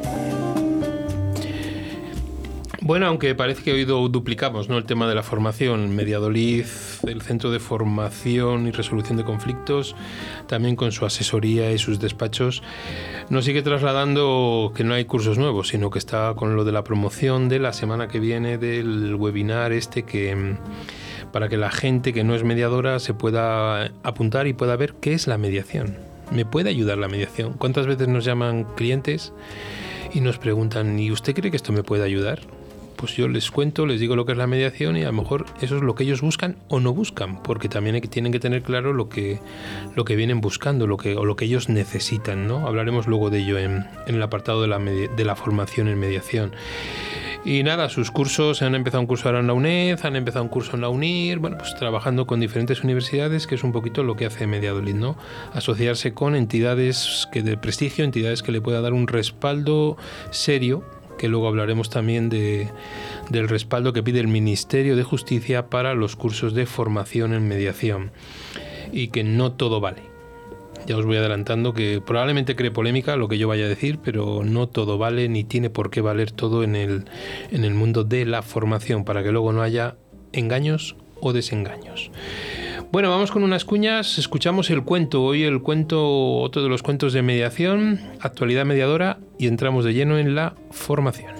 [2.91, 4.77] Bueno, aunque parece que hoy duplicamos ¿no?
[4.77, 6.65] el tema de la formación, Mediadolid,
[7.07, 9.95] el Centro de Formación y Resolución de Conflictos,
[10.47, 12.61] también con su asesoría y sus despachos,
[13.29, 16.83] nos sigue trasladando que no hay cursos nuevos, sino que está con lo de la
[16.83, 20.57] promoción de la semana que viene del webinar este que
[21.31, 25.13] para que la gente que no es mediadora se pueda apuntar y pueda ver qué
[25.13, 25.95] es la mediación.
[26.29, 27.53] ¿Me puede ayudar la mediación?
[27.53, 29.31] ¿Cuántas veces nos llaman clientes
[30.13, 32.41] y nos preguntan, ¿y usted cree que esto me puede ayudar?
[33.01, 35.45] Pues yo les cuento, les digo lo que es la mediación y a lo mejor
[35.59, 38.93] eso es lo que ellos buscan o no buscan, porque también tienen que tener claro
[38.93, 39.39] lo que,
[39.95, 42.47] lo que vienen buscando lo que, o lo que ellos necesitan.
[42.47, 42.67] ¿no?
[42.67, 46.51] Hablaremos luego de ello en, en el apartado de la, de la formación en mediación.
[47.43, 50.49] Y nada, sus cursos, han empezado un curso ahora en la UNED, han empezado un
[50.49, 54.15] curso en la UNIR, bueno, pues trabajando con diferentes universidades, que es un poquito lo
[54.15, 55.17] que hace Mediadolid, ¿no?
[55.53, 59.97] Asociarse con entidades que de prestigio, entidades que le pueda dar un respaldo
[60.29, 60.83] serio,
[61.21, 62.67] que luego hablaremos también de,
[63.29, 68.09] del respaldo que pide el Ministerio de Justicia para los cursos de formación en mediación.
[68.91, 70.01] Y que no todo vale
[70.87, 74.41] ya os voy adelantando que probablemente cree polémica lo que yo vaya a decir, pero
[74.43, 77.05] no todo vale ni tiene por qué valer todo en el,
[77.51, 79.95] en el mundo de la formación para que luego no haya
[80.33, 82.09] engaños o desengaños.
[82.91, 87.13] Bueno, vamos con unas cuñas, escuchamos el cuento, hoy el cuento, otro de los cuentos
[87.13, 91.31] de mediación, actualidad mediadora y entramos de lleno en la formación.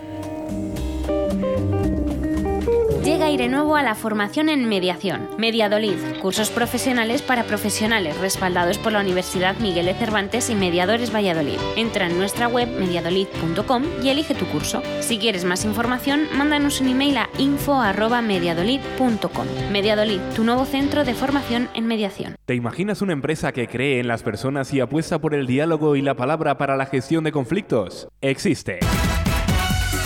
[3.31, 5.29] Aire nuevo a la formación en mediación.
[5.37, 11.55] Mediadolid, cursos profesionales para profesionales respaldados por la Universidad Miguel de Cervantes y Mediadores Valladolid.
[11.77, 14.83] Entra en nuestra web mediadolid.com y elige tu curso.
[14.99, 19.47] Si quieres más información, mándanos un email a info@mediadolid.com.
[19.71, 22.35] Mediadolid, tu nuevo centro de formación en mediación.
[22.45, 26.01] ¿Te imaginas una empresa que cree en las personas y apuesta por el diálogo y
[26.01, 28.09] la palabra para la gestión de conflictos?
[28.19, 28.79] Existe.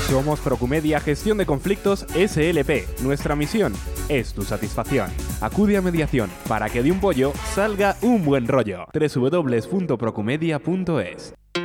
[0.08, 3.02] Somos Procumedia Gestión de Conflictos SLP.
[3.02, 3.74] Nuestra misión
[4.08, 5.10] es tu satisfacción.
[5.42, 8.86] Acude a mediación para que de un pollo salga un buen rollo.
[8.94, 11.34] www.procumedia.es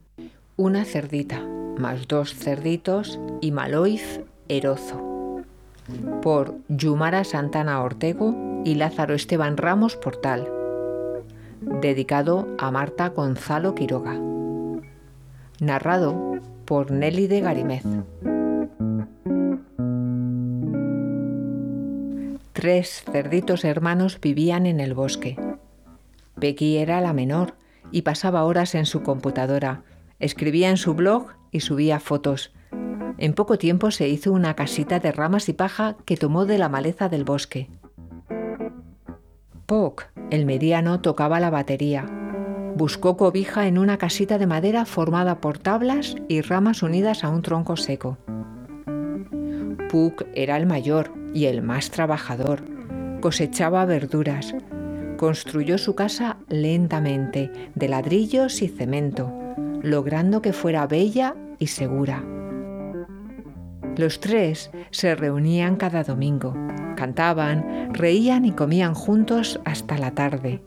[0.57, 1.43] Una cerdita,
[1.79, 5.43] más dos cerditos y Maloiz Erozo.
[6.23, 10.49] Por Yumara Santana Ortego y Lázaro Esteban Ramos Portal.
[11.61, 14.19] Dedicado a Marta Gonzalo Quiroga.
[15.61, 17.85] Narrado por Nelly de Garimez.
[22.53, 25.39] Tres cerditos hermanos vivían en el bosque.
[26.37, 27.55] Becky era la menor
[27.93, 29.83] y pasaba horas en su computadora.
[30.19, 32.53] Escribía en su blog y subía fotos.
[33.19, 36.69] En poco tiempo se hizo una casita de ramas y paja que tomó de la
[36.69, 37.71] maleza del bosque.
[39.67, 42.26] Poc, el mediano, tocaba la batería.
[42.77, 47.41] Buscó cobija en una casita de madera formada por tablas y ramas unidas a un
[47.41, 48.19] tronco seco.
[49.89, 52.61] Puck era el mayor y el más trabajador.
[53.23, 54.55] Cosechaba verduras.
[55.17, 59.33] Construyó su casa lentamente, de ladrillos y cemento,
[59.81, 62.23] logrando que fuera bella y segura.
[63.97, 66.53] Los tres se reunían cada domingo,
[66.95, 70.61] cantaban, reían y comían juntos hasta la tarde.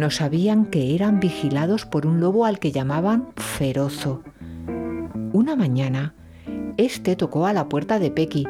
[0.00, 4.22] No sabían que eran vigilados por un lobo al que llamaban Ferozo.
[5.34, 6.14] Una mañana,
[6.78, 8.46] este tocó a la puerta de Pequi,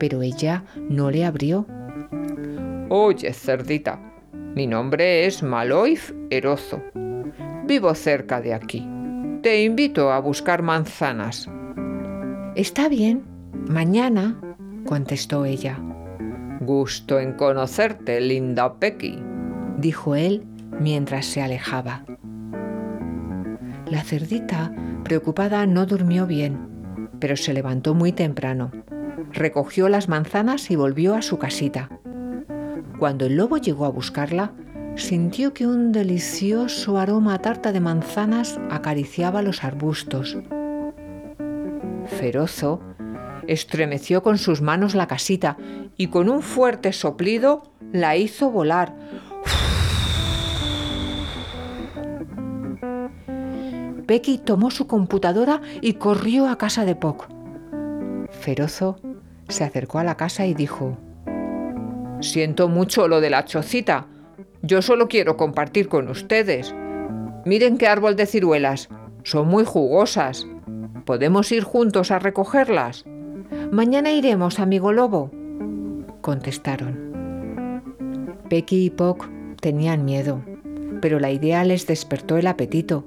[0.00, 1.66] pero ella no le abrió.
[2.88, 4.00] Oye, cerdita,
[4.54, 6.80] mi nombre es Maloif Erozo.
[7.66, 8.88] Vivo cerca de aquí.
[9.42, 11.46] Te invito a buscar manzanas.
[12.54, 13.22] Está bien,
[13.68, 14.40] mañana,
[14.86, 15.78] contestó ella.
[16.62, 19.18] Gusto en conocerte, linda Pequi,
[19.76, 22.04] dijo él mientras se alejaba.
[23.86, 24.72] La cerdita,
[25.04, 28.72] preocupada, no durmió bien, pero se levantó muy temprano.
[29.32, 31.88] Recogió las manzanas y volvió a su casita.
[32.98, 34.52] Cuando el lobo llegó a buscarla,
[34.96, 40.38] sintió que un delicioso aroma a tarta de manzanas acariciaba los arbustos.
[42.06, 42.80] Ferozo
[43.46, 45.56] estremeció con sus manos la casita
[45.96, 47.62] y con un fuerte soplido
[47.92, 48.94] la hizo volar.
[54.06, 57.28] Becky tomó su computadora y corrió a casa de Poc.
[58.30, 58.98] Ferozo
[59.48, 60.96] se acercó a la casa y dijo,
[62.20, 64.06] Siento mucho lo de la chocita.
[64.62, 66.74] Yo solo quiero compartir con ustedes.
[67.44, 68.88] Miren qué árbol de ciruelas.
[69.22, 70.46] Son muy jugosas.
[71.04, 73.04] ¿Podemos ir juntos a recogerlas?
[73.70, 75.30] Mañana iremos, amigo lobo.
[76.20, 77.82] Contestaron.
[78.48, 79.28] Pecky y Poc
[79.60, 80.42] tenían miedo,
[81.00, 83.04] pero la idea les despertó el apetito.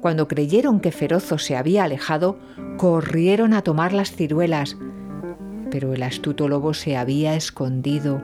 [0.00, 2.38] Cuando creyeron que Ferozo se había alejado,
[2.78, 4.76] corrieron a tomar las ciruelas,
[5.70, 8.22] pero el astuto lobo se había escondido.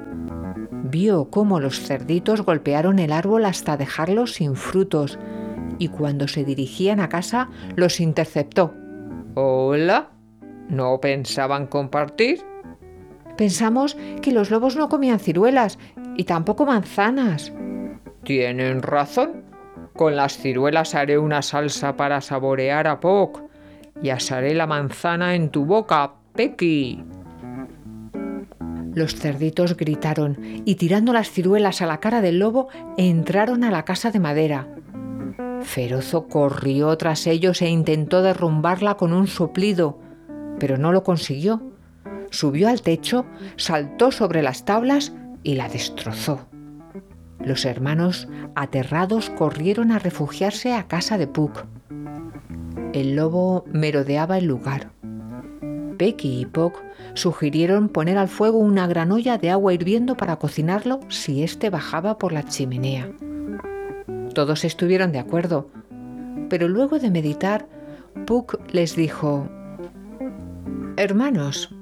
[0.84, 5.18] Vio cómo los cerditos golpearon el árbol hasta dejarlo sin frutos
[5.78, 8.72] y cuando se dirigían a casa los interceptó.
[9.34, 10.10] Hola,
[10.70, 12.40] ¿no pensaban compartir?
[13.36, 15.78] Pensamos que los lobos no comían ciruelas
[16.16, 17.52] y tampoco manzanas.
[18.24, 19.45] Tienen razón.
[19.96, 23.42] Con las ciruelas haré una salsa para saborear a Poc
[24.02, 27.02] y asaré la manzana en tu boca, Pecky.
[28.94, 32.68] Los cerditos gritaron y tirando las ciruelas a la cara del lobo
[32.98, 34.68] entraron a la casa de madera.
[35.62, 39.98] Ferozo corrió tras ellos e intentó derrumbarla con un soplido,
[40.58, 41.62] pero no lo consiguió.
[42.30, 43.24] Subió al techo,
[43.56, 46.46] saltó sobre las tablas y la destrozó.
[47.40, 51.64] Los hermanos, aterrados, corrieron a refugiarse a casa de Puck.
[52.92, 54.90] El lobo merodeaba el lugar.
[55.98, 56.82] Becky y Puck
[57.14, 62.18] sugirieron poner al fuego una gran olla de agua hirviendo para cocinarlo si éste bajaba
[62.18, 63.10] por la chimenea.
[64.34, 65.70] Todos estuvieron de acuerdo,
[66.48, 67.66] pero luego de meditar,
[68.26, 69.48] Puck les dijo,
[70.96, 71.74] Hermanos,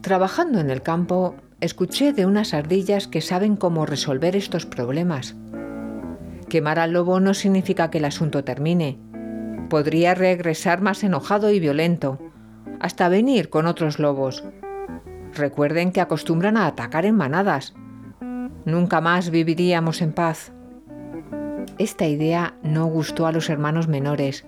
[0.00, 1.34] trabajando en el campo,
[1.64, 5.34] escuché de unas ardillas que saben cómo resolver estos problemas.
[6.48, 8.98] Quemar al lobo no significa que el asunto termine.
[9.70, 12.18] Podría regresar más enojado y violento,
[12.80, 14.44] hasta venir con otros lobos.
[15.32, 17.74] Recuerden que acostumbran a atacar en manadas.
[18.64, 20.52] Nunca más viviríamos en paz.
[21.78, 24.44] Esta idea no gustó a los hermanos menores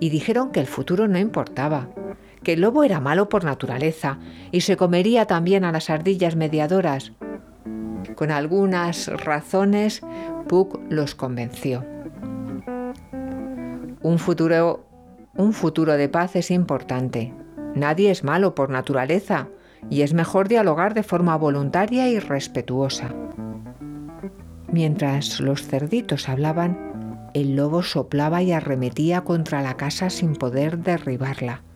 [0.00, 1.88] y dijeron que el futuro no importaba,
[2.48, 4.20] que el lobo era malo por naturaleza
[4.52, 7.12] y se comería también a las ardillas mediadoras.
[8.14, 10.00] Con algunas razones,
[10.48, 11.84] Puck los convenció.
[14.00, 14.86] Un futuro,
[15.36, 17.34] un futuro de paz es importante.
[17.74, 19.48] Nadie es malo por naturaleza
[19.90, 23.14] y es mejor dialogar de forma voluntaria y respetuosa.
[24.72, 31.67] Mientras los cerditos hablaban, el lobo soplaba y arremetía contra la casa sin poder derribarla.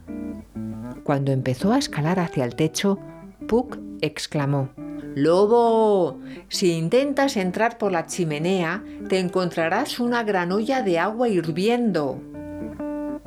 [1.04, 2.98] Cuando empezó a escalar hacia el techo,
[3.48, 4.70] Puck exclamó,
[5.14, 12.18] Lobo, si intentas entrar por la chimenea, te encontrarás una gran olla de agua hirviendo.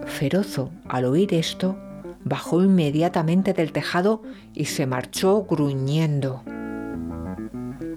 [0.06, 1.78] Ferozo, al oír esto,
[2.24, 4.24] bajó inmediatamente del tejado
[4.54, 6.44] y se marchó gruñendo.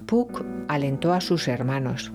[0.07, 2.12] Puck alentó a sus hermanos.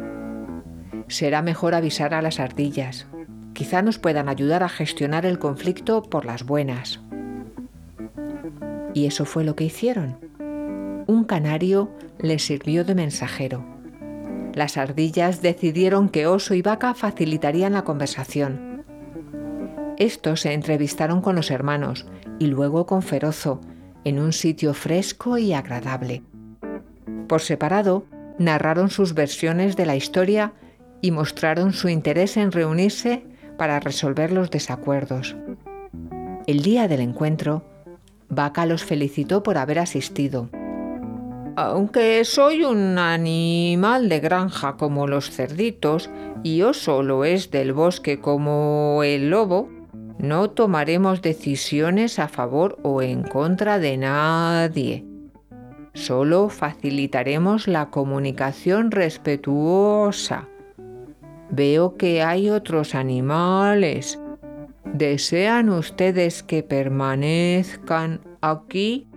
[1.08, 3.08] Será mejor avisar a las ardillas.
[3.54, 7.00] Quizá nos puedan ayudar a gestionar el conflicto por las buenas.
[8.94, 10.18] Y eso fue lo que hicieron.
[11.08, 13.64] Un canario les sirvió de mensajero.
[14.54, 18.84] Las ardillas decidieron que oso y vaca facilitarían la conversación.
[19.98, 22.06] Estos se entrevistaron con los hermanos
[22.40, 23.62] y luego con Ferozo,
[24.04, 26.24] en un sitio fresco y agradable.
[27.28, 28.06] Por separado,
[28.38, 30.54] narraron sus versiones de la historia
[31.02, 33.26] y mostraron su interés en reunirse
[33.64, 35.38] para resolver los desacuerdos.
[36.48, 37.64] El día del encuentro,
[38.28, 40.50] Vaca los felicitó por haber asistido.
[41.56, 46.10] Aunque soy un animal de granja como los cerditos
[46.44, 49.70] y oso lo es del bosque como el lobo,
[50.18, 55.06] no tomaremos decisiones a favor o en contra de nadie.
[55.94, 60.50] Solo facilitaremos la comunicación respetuosa.
[61.56, 64.20] Veo que hay otros animales.
[64.92, 69.08] ¿Desean ustedes que permanezcan aquí?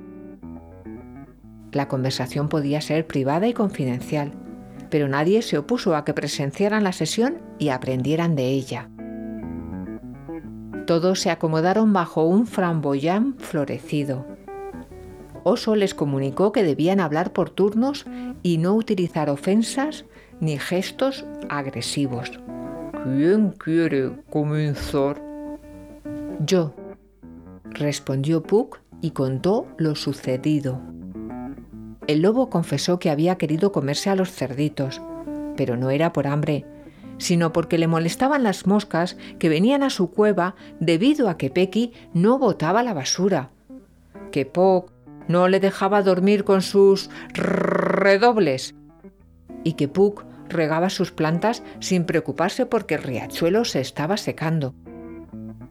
[1.72, 4.32] La conversación podía ser privada y confidencial,
[4.91, 8.91] pero nadie se opuso a que presenciaran la sesión y aprendieran de ella.
[10.87, 14.26] Todos se acomodaron bajo un framboyán florecido.
[15.43, 18.05] Oso les comunicó que debían hablar por turnos
[18.43, 20.05] y no utilizar ofensas
[20.41, 22.32] ni gestos agresivos.
[23.05, 25.22] ¿Quién quiere comenzar?
[26.45, 26.74] Yo,
[27.70, 30.80] respondió Puck y contó lo sucedido.
[32.07, 35.01] El lobo confesó que había querido comerse a los cerditos,
[35.57, 36.64] pero no era por hambre,
[37.18, 41.93] sino porque le molestaban las moscas que venían a su cueva debido a que Pequi
[42.12, 43.51] no botaba la basura,
[44.30, 44.93] que Puck
[45.28, 48.74] no le dejaba dormir con sus redobles
[49.64, 54.74] y que Puck regaba sus plantas sin preocuparse porque el riachuelo se estaba secando.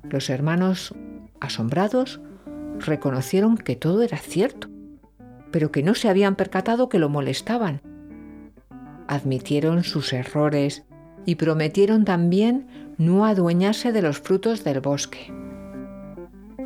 [0.10, 0.94] Los hermanos,
[1.40, 2.22] asombrados,
[2.80, 4.70] reconocieron que todo era cierto,
[5.52, 7.82] pero que no se habían percatado que lo molestaban.
[9.08, 10.86] Admitieron sus errores
[11.26, 12.68] y prometieron también
[12.98, 15.34] no adueñarse de los frutos del bosque.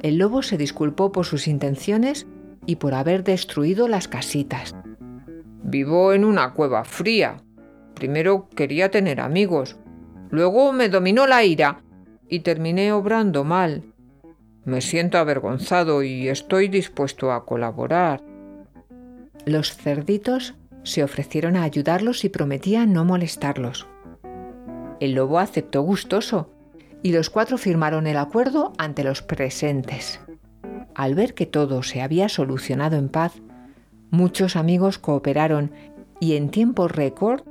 [0.02, 2.28] El lobo se disculpó por sus intenciones
[2.66, 4.76] y por haber destruido las casitas.
[5.64, 7.44] Vivo en una cueva fría.
[8.00, 9.76] Primero quería tener amigos.
[10.30, 11.82] Luego me dominó la ira
[12.30, 13.84] y terminé obrando mal.
[14.64, 18.24] Me siento avergonzado y estoy dispuesto a colaborar.
[19.46, 23.86] Los cerditos se ofrecieron a ayudarlos y prometían no molestarlos.
[25.02, 26.54] El lobo aceptó gustoso
[27.04, 30.22] y los cuatro firmaron el acuerdo ante los presentes.
[30.96, 33.42] Al ver que todo se había solucionado en paz,
[34.10, 35.74] muchos amigos cooperaron
[36.22, 37.42] y en tiempo récord,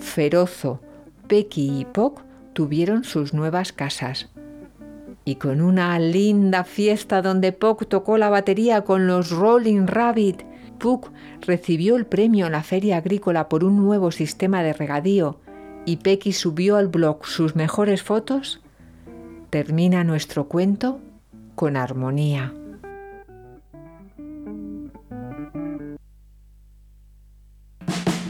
[0.00, 0.80] Ferozo,
[1.28, 2.22] Pequi y Poc
[2.52, 4.28] tuvieron sus nuevas casas.
[5.24, 10.42] Y con una linda fiesta donde Poc tocó la batería con los Rolling Rabbit,
[10.78, 15.38] Puck recibió el premio en la feria agrícola por un nuevo sistema de regadío
[15.84, 18.60] y Pequi subió al blog sus mejores fotos,
[19.50, 21.00] termina nuestro cuento
[21.54, 22.52] con armonía.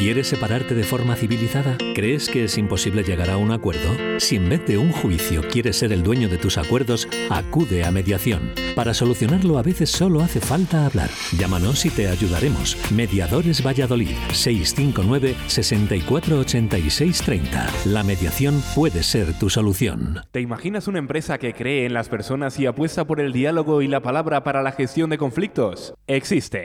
[0.00, 1.76] ¿Quieres separarte de forma civilizada?
[1.94, 4.18] ¿Crees que es imposible llegar a un acuerdo?
[4.18, 7.90] Si en vez de un juicio quieres ser el dueño de tus acuerdos, acude a
[7.90, 8.54] mediación.
[8.74, 11.10] Para solucionarlo a veces solo hace falta hablar.
[11.38, 12.78] Llámanos y te ayudaremos.
[12.90, 17.68] Mediadores Valladolid 659 648630.
[17.84, 20.22] La mediación puede ser tu solución.
[20.30, 23.88] ¿Te imaginas una empresa que cree en las personas y apuesta por el diálogo y
[23.88, 25.92] la palabra para la gestión de conflictos?
[26.06, 26.64] Existe.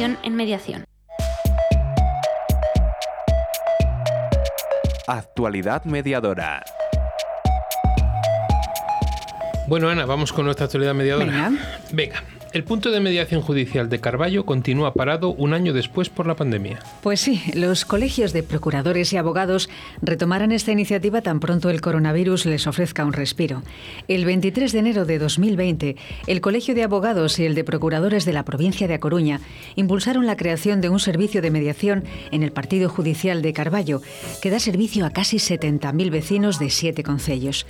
[0.00, 0.84] en mediación.
[5.06, 6.64] Actualidad mediadora.
[9.68, 11.26] Bueno, Ana, vamos con nuestra actualidad mediadora.
[11.26, 11.52] Venga.
[11.92, 12.22] Venga.
[12.52, 16.80] El punto de mediación judicial de Carballo continúa parado un año después por la pandemia.
[17.00, 19.70] Pues sí, los colegios de procuradores y abogados
[20.02, 23.62] retomarán esta iniciativa tan pronto el coronavirus les ofrezca un respiro.
[24.08, 25.94] El 23 de enero de 2020,
[26.26, 29.40] el Colegio de Abogados y el de Procuradores de la provincia de A Coruña
[29.76, 34.02] impulsaron la creación de un servicio de mediación en el Partido Judicial de Carballo,
[34.42, 37.64] que da servicio a casi 70.000 vecinos de siete concellos.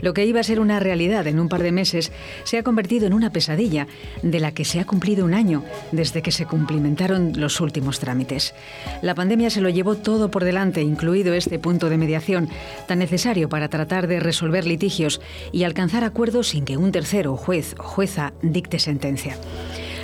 [0.00, 2.10] Lo que iba a ser una realidad en un par de meses
[2.42, 3.86] se ha convertido en una pesadilla
[4.22, 8.54] de la que se ha cumplido un año desde que se cumplimentaron los últimos trámites.
[9.02, 12.48] La pandemia se lo llevó todo por delante, incluido este punto de mediación,
[12.86, 15.20] tan necesario para tratar de resolver litigios
[15.52, 19.36] y alcanzar acuerdos sin que un tercero, juez o jueza, dicte sentencia.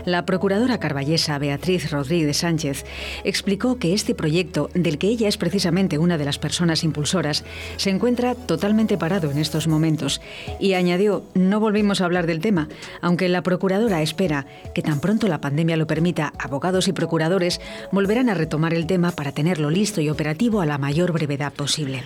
[0.04, 2.84] La procuradora carballesa Beatriz Rodríguez Sánchez
[3.22, 7.44] explicó que este proyecto, del que ella es precisamente una de las personas impulsoras,
[7.76, 10.20] se encuentra totalmente parado en estos momentos
[10.58, 12.68] y añadió, no volvimos a hablar del tema,
[13.00, 17.60] aunque la procuradora espera que tan pronto la pandemia lo permita, abogados y procuradores
[17.92, 22.02] volverán a retomar el tema para tenerlo listo y operativo a la mayor brevedad posible.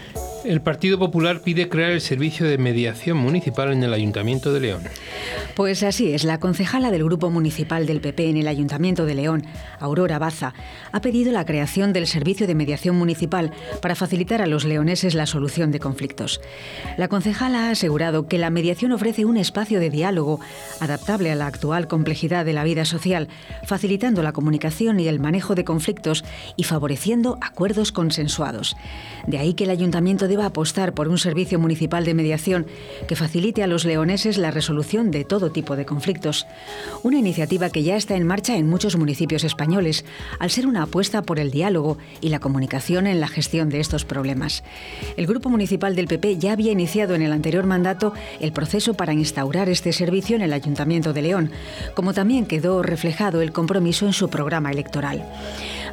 [0.46, 4.82] El Partido Popular pide crear el servicio de mediación municipal en el Ayuntamiento de León.
[5.56, 9.44] Pues así es, la concejala del Grupo Municipal del PP en el Ayuntamiento de León,
[9.80, 10.54] Aurora Baza,
[10.92, 13.50] ha pedido la creación del servicio de mediación municipal
[13.82, 16.40] para facilitar a los leoneses la solución de conflictos.
[16.96, 20.38] La concejala ha asegurado que la mediación ofrece un espacio de diálogo
[20.78, 23.26] adaptable a la actual complejidad de la vida social,
[23.64, 26.24] facilitando la comunicación y el manejo de conflictos
[26.54, 28.76] y favoreciendo acuerdos consensuados.
[29.26, 32.66] De ahí que el Ayuntamiento de a apostar por un servicio municipal de mediación
[33.08, 36.46] que facilite a los leoneses la resolución de todo tipo de conflictos.
[37.02, 40.04] Una iniciativa que ya está en marcha en muchos municipios españoles,
[40.38, 44.04] al ser una apuesta por el diálogo y la comunicación en la gestión de estos
[44.04, 44.64] problemas.
[45.16, 49.12] El Grupo Municipal del PP ya había iniciado en el anterior mandato el proceso para
[49.12, 51.50] instaurar este servicio en el Ayuntamiento de León,
[51.94, 55.24] como también quedó reflejado el compromiso en su programa electoral.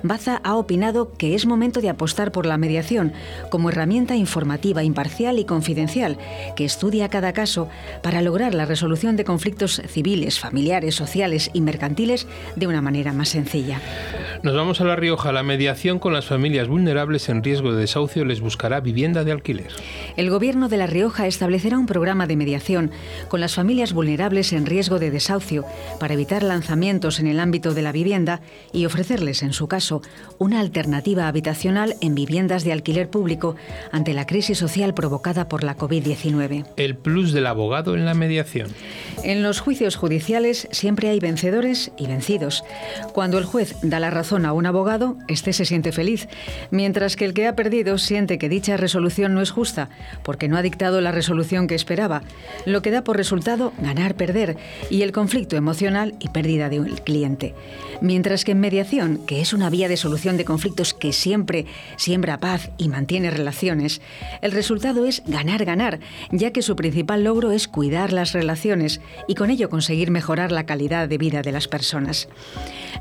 [0.03, 3.13] Baza ha opinado que es momento de apostar por la mediación
[3.49, 6.17] como herramienta informativa, imparcial y confidencial,
[6.55, 7.69] que estudia cada caso
[8.01, 13.29] para lograr la resolución de conflictos civiles, familiares, sociales y mercantiles de una manera más
[13.29, 13.81] sencilla.
[14.43, 15.31] Nos vamos a La Rioja.
[15.31, 19.71] La mediación con las familias vulnerables en riesgo de desahucio les buscará vivienda de alquiler.
[20.17, 22.91] El Gobierno de La Rioja establecerá un programa de mediación
[23.29, 25.63] con las familias vulnerables en riesgo de desahucio
[25.97, 28.41] para evitar lanzamientos en el ámbito de la vivienda
[28.73, 29.92] y ofrecerles, en su caso,
[30.39, 33.55] una alternativa habitacional en viviendas de alquiler público
[33.91, 36.65] ante la crisis social provocada por la COVID-19.
[36.77, 38.69] El plus del abogado en la mediación.
[39.23, 42.63] En los juicios judiciales siempre hay vencedores y vencidos.
[43.13, 46.27] Cuando el juez da la razón a un abogado, este se siente feliz,
[46.71, 49.89] mientras que el que ha perdido siente que dicha resolución no es justa,
[50.23, 52.23] porque no ha dictado la resolución que esperaba,
[52.65, 54.57] lo que da por resultado ganar-perder
[54.89, 57.53] y el conflicto emocional y pérdida de un cliente.
[58.01, 61.65] Mientras que en mediación, que es una vía de solución de conflictos que siempre
[61.97, 64.01] siembra paz y mantiene relaciones,
[64.41, 65.99] el resultado es ganar-ganar,
[66.31, 70.65] ya que su principal logro es cuidar las relaciones y con ello conseguir mejorar la
[70.65, 72.27] calidad de vida de las personas.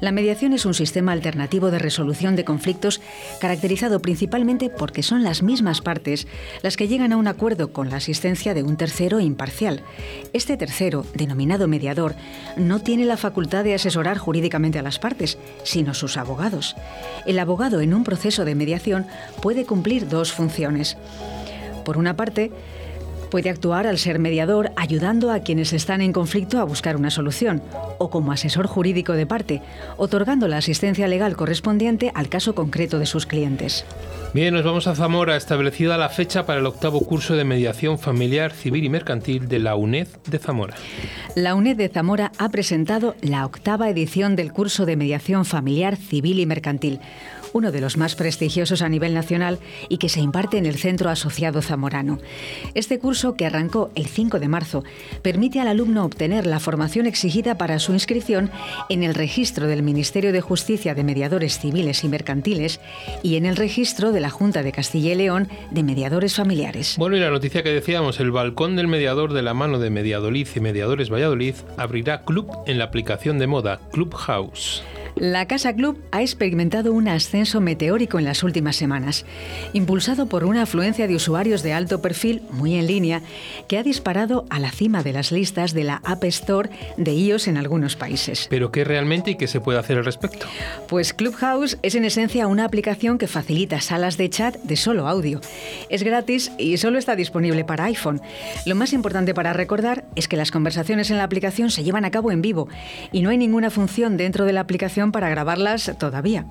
[0.00, 3.00] La mediación es un sistema alternativo de resolución de conflictos
[3.40, 6.26] caracterizado principalmente porque son las mismas partes
[6.62, 9.82] las que llegan a un acuerdo con la asistencia de un tercero imparcial.
[10.32, 12.14] Este tercero, denominado mediador,
[12.56, 16.61] no tiene la facultad de asesorar jurídicamente a las partes, sino sus abogados.
[17.26, 19.06] El abogado en un proceso de mediación
[19.40, 20.96] puede cumplir dos funciones.
[21.84, 22.50] Por una parte,
[23.32, 27.62] Puede actuar al ser mediador ayudando a quienes están en conflicto a buscar una solución,
[27.96, 29.62] o como asesor jurídico de parte,
[29.96, 33.86] otorgando la asistencia legal correspondiente al caso concreto de sus clientes.
[34.34, 38.52] Bien, nos vamos a Zamora, establecida la fecha para el octavo curso de mediación familiar,
[38.52, 40.74] civil y mercantil de la UNED de Zamora.
[41.34, 46.40] La UNED de Zamora ha presentado la octava edición del curso de mediación familiar, civil
[46.40, 47.00] y mercantil
[47.52, 51.10] uno de los más prestigiosos a nivel nacional y que se imparte en el Centro
[51.10, 52.18] Asociado Zamorano.
[52.74, 54.84] Este curso, que arrancó el 5 de marzo,
[55.22, 58.50] permite al alumno obtener la formación exigida para su inscripción
[58.88, 62.80] en el registro del Ministerio de Justicia de Mediadores Civiles y Mercantiles
[63.22, 66.96] y en el registro de la Junta de Castilla y León de Mediadores Familiares.
[66.98, 70.48] Bueno, y la noticia que decíamos, el balcón del mediador de la mano de Mediadolid
[70.54, 74.82] y Mediadores Valladolid abrirá club en la aplicación de moda Clubhouse.
[75.16, 79.26] La Casa Club ha experimentado un ascenso meteórico en las últimas semanas,
[79.74, 83.20] impulsado por una afluencia de usuarios de alto perfil muy en línea
[83.68, 87.48] que ha disparado a la cima de las listas de la App Store de iOS
[87.48, 88.46] en algunos países.
[88.48, 90.46] ¿Pero qué realmente y qué se puede hacer al respecto?
[90.88, 95.40] Pues Clubhouse es en esencia una aplicación que facilita salas de chat de solo audio.
[95.90, 98.22] Es gratis y solo está disponible para iPhone.
[98.64, 102.10] Lo más importante para recordar es que las conversaciones en la aplicación se llevan a
[102.10, 102.68] cabo en vivo
[103.12, 106.46] y no hay ninguna función dentro de la aplicación para grabarlas todavía.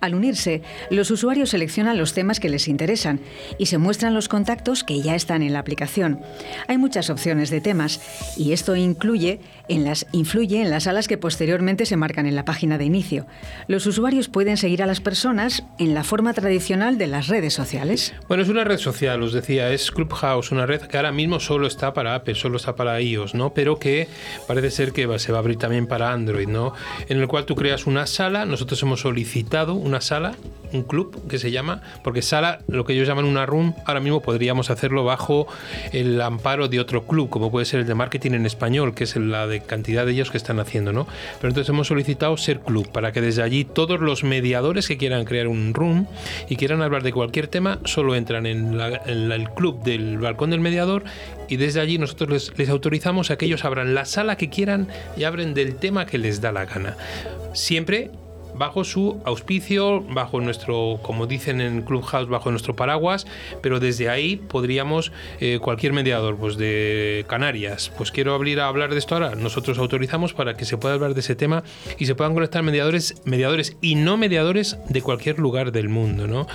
[0.00, 3.20] Al unirse, los usuarios seleccionan los temas que les interesan
[3.58, 6.20] y se muestran los contactos que ya están en la aplicación.
[6.68, 8.00] Hay muchas opciones de temas
[8.36, 12.44] y esto incluye en las, influye en las salas que posteriormente se marcan en la
[12.44, 13.26] página de inicio.
[13.66, 18.14] Los usuarios pueden seguir a las personas en la forma tradicional de las redes sociales.
[18.28, 21.66] Bueno, es una red social, os decía, es Clubhouse, una red que ahora mismo solo
[21.66, 23.52] está para Apple, solo está para iOS, ¿no?
[23.54, 24.08] Pero que
[24.46, 26.72] parece ser que se va a abrir también para Android, ¿no?
[27.08, 30.34] En el cual tú creas una sala, nosotros hemos solicitado una sala,
[30.72, 34.20] un club que se llama, porque sala, lo que ellos llaman una room, ahora mismo
[34.20, 35.46] podríamos hacerlo bajo
[35.92, 39.16] el amparo de otro club, como puede ser el de marketing en español, que es
[39.16, 41.06] la de cantidad de ellos que están haciendo, ¿no?
[41.40, 45.24] Pero entonces hemos solicitado ser club, para que desde allí todos los mediadores que quieran
[45.24, 46.06] crear un room
[46.48, 51.04] y quieran hablar de cualquier tema, solo entran en, el club del balcón del mediador
[51.48, 54.88] y desde allí nosotros les, les autorizamos a que ellos abran la sala que quieran
[55.16, 56.96] y abren del tema que les da la gana
[57.52, 58.10] siempre
[58.58, 63.26] bajo su auspicio, bajo nuestro, como dicen en Clubhouse, bajo nuestro paraguas,
[63.62, 68.90] pero desde ahí podríamos, eh, cualquier mediador, pues de Canarias, pues quiero abrir a hablar
[68.90, 71.62] de esto ahora, nosotros autorizamos para que se pueda hablar de ese tema
[71.98, 76.46] y se puedan conectar mediadores, mediadores y no mediadores de cualquier lugar del mundo, ¿no?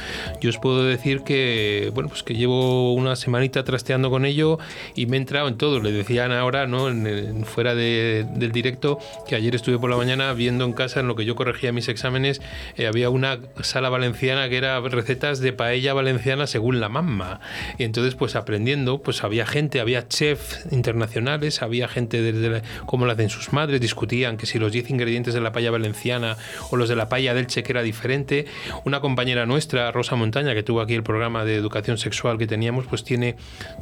[0.41, 4.59] Yo os puedo decir que, bueno, pues que llevo una semanita trasteando con ello
[4.95, 5.79] y me he entrado en todo.
[5.79, 6.89] Le decían ahora, ¿no?
[6.89, 11.15] En, fuera del directo, que ayer estuve por la mañana viendo en casa en lo
[11.15, 12.41] que yo corregía mis exámenes,
[12.75, 17.39] eh, había una sala valenciana que era recetas de paella valenciana según la mamá.
[17.77, 23.11] Y entonces, pues aprendiendo, pues había gente, había chefs internacionales, había gente desde cómo lo
[23.11, 26.37] hacen sus madres, discutían que si los 10 ingredientes de la paella valenciana
[26.71, 28.45] o los de la paella del Che era diferente.
[28.85, 32.85] Una compañera nuestra, Rosa Montaña, que tuvo aquí el programa de educación sexual que teníamos,
[32.85, 33.35] pues tiene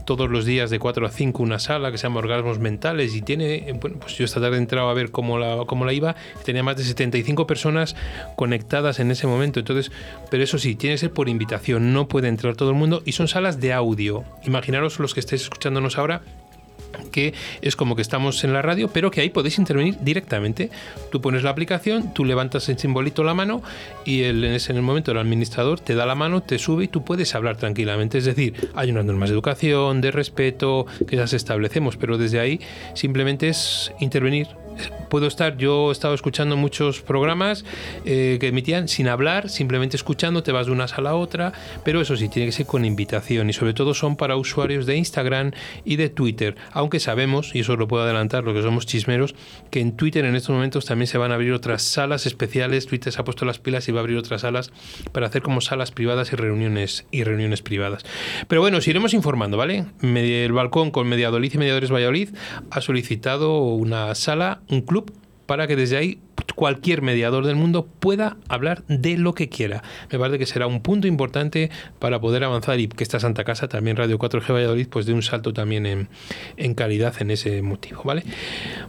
[0.06, 3.22] todos los días de 4 a 5 una sala que se llama Orgasmos Mentales y
[3.22, 6.16] tiene, bueno, pues yo esta tarde he entrado a ver cómo la, cómo la iba
[6.44, 7.96] tenía más de 75 personas
[8.36, 9.60] conectadas en ese momento.
[9.60, 9.92] Entonces,
[10.30, 13.14] pero eso sí, tiene que ser por invitación, no puede entrar todo el mundo y
[13.14, 14.24] son salas de audio.
[14.44, 16.22] Imaginaros los que estéis escuchándonos ahora
[17.12, 20.70] que es como que estamos en la radio, pero que ahí podéis intervenir directamente.
[21.12, 23.62] Tú pones la aplicación, tú levantas el simbolito la mano
[24.06, 27.04] y el, en ese momento el administrador te da la mano, te sube y tú
[27.04, 28.18] puedes hablar tranquilamente.
[28.18, 32.60] Es decir, hay unas normas de educación, de respeto que las establecemos, pero desde ahí
[32.94, 34.48] simplemente es intervenir
[35.10, 37.66] puedo estar, yo he estado escuchando muchos programas
[38.06, 41.52] eh, que emitían sin hablar, simplemente escuchando, te vas de una sala a otra,
[41.84, 44.96] pero eso sí, tiene que ser con invitación y sobre todo son para usuarios de
[44.96, 45.52] Instagram
[45.84, 49.36] y de Twitter, aunque sabemos, y eso lo puedo adelantar, lo que somos chismeros,
[49.70, 53.12] que en Twitter en estos momentos también se van a abrir otras salas especiales, Twitter
[53.12, 54.72] se ha puesto las pilas y va a abrir otras salas
[55.12, 58.04] para hacer como salas privadas y reuniones y reuniones privadas.
[58.48, 59.86] Pero bueno, os iremos informando, ¿vale?
[60.02, 62.30] El balcón con Mediadolid y Mediadores Valladolid
[62.70, 65.14] ha solicitado una sala un club
[65.46, 66.20] para que desde ahí
[66.56, 69.84] cualquier mediador del mundo pueda hablar de lo que quiera.
[70.12, 71.70] Me parece que será un punto importante
[72.00, 75.24] para poder avanzar y que esta Santa Casa, también Radio 4G Valladolid, pues dé un
[75.24, 76.08] salto también
[76.58, 78.24] en, calidad en ese motivo, ¿vale?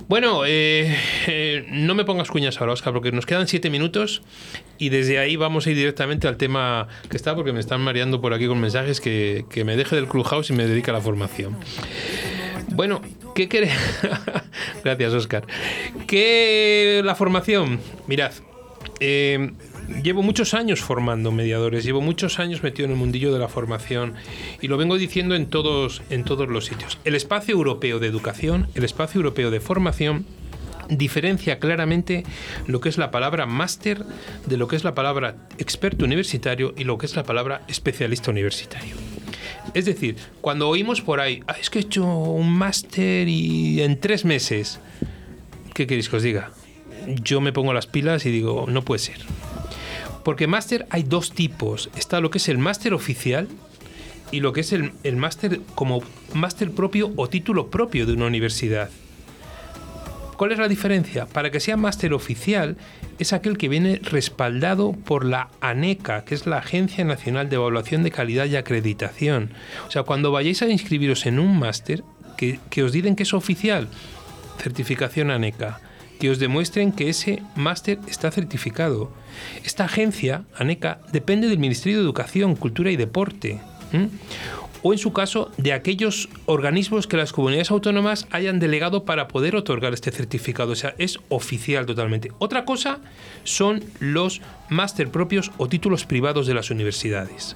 [0.08, 4.22] Bueno, eh, eh, no me pongas cuñas ahora, Oscar, porque nos quedan siete minutos
[4.78, 8.20] y desde ahí vamos a ir directamente al tema que está, porque me están mareando
[8.20, 11.00] por aquí con mensajes que, que me deje del Clubhouse y me dedica a la
[11.00, 11.56] formación.
[12.74, 13.02] Bueno,
[13.34, 13.72] ¿qué querés?
[14.84, 15.46] Gracias, Oscar.
[16.06, 17.80] ¿Qué la formación?
[18.06, 18.32] Mirad,
[19.00, 19.52] eh,
[20.02, 24.14] llevo muchos años formando mediadores, llevo muchos años metido en el mundillo de la formación
[24.60, 26.98] y lo vengo diciendo en todos, en todos los sitios.
[27.04, 30.26] El espacio europeo de educación, el espacio europeo de formación,
[30.88, 32.24] diferencia claramente
[32.66, 34.04] lo que es la palabra máster
[34.46, 38.30] de lo que es la palabra experto universitario y lo que es la palabra especialista
[38.30, 39.11] universitario.
[39.74, 43.98] Es decir, cuando oímos por ahí, ah, es que he hecho un máster y en
[43.98, 44.80] tres meses,
[45.74, 46.50] ¿qué queréis que os diga?
[47.22, 49.18] Yo me pongo las pilas y digo, no puede ser.
[50.24, 51.90] Porque máster hay dos tipos.
[51.96, 53.48] Está lo que es el máster oficial
[54.30, 56.02] y lo que es el, el máster como
[56.32, 58.90] máster propio o título propio de una universidad.
[60.36, 61.26] ¿Cuál es la diferencia?
[61.26, 62.76] Para que sea máster oficial
[63.18, 68.02] es aquel que viene respaldado por la ANECA, que es la Agencia Nacional de Evaluación
[68.02, 69.50] de Calidad y Acreditación.
[69.86, 72.02] O sea, cuando vayáis a inscribiros en un máster,
[72.36, 73.88] que, os digan que es oficial,
[74.58, 75.80] certificación ANECA
[76.18, 79.10] que os demuestren que ese máster está certificado.
[79.64, 83.60] Esta agencia, ANECA, depende del Ministerio de Educación, Cultura y Deporte
[84.82, 89.56] o en su caso de aquellos organismos que las comunidades autónomas hayan delegado para poder
[89.56, 90.72] otorgar este certificado.
[90.72, 92.32] O sea, es oficial totalmente.
[92.38, 93.00] Otra cosa
[93.44, 97.54] son los máster propios o títulos privados de las universidades.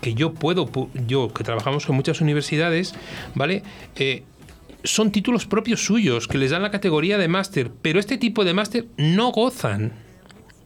[0.00, 0.68] Que yo puedo,
[1.06, 2.94] yo que trabajamos con muchas universidades,
[3.34, 3.62] ¿vale?
[3.96, 4.22] Eh,
[4.84, 8.54] son títulos propios suyos que les dan la categoría de máster, pero este tipo de
[8.54, 9.92] máster no gozan,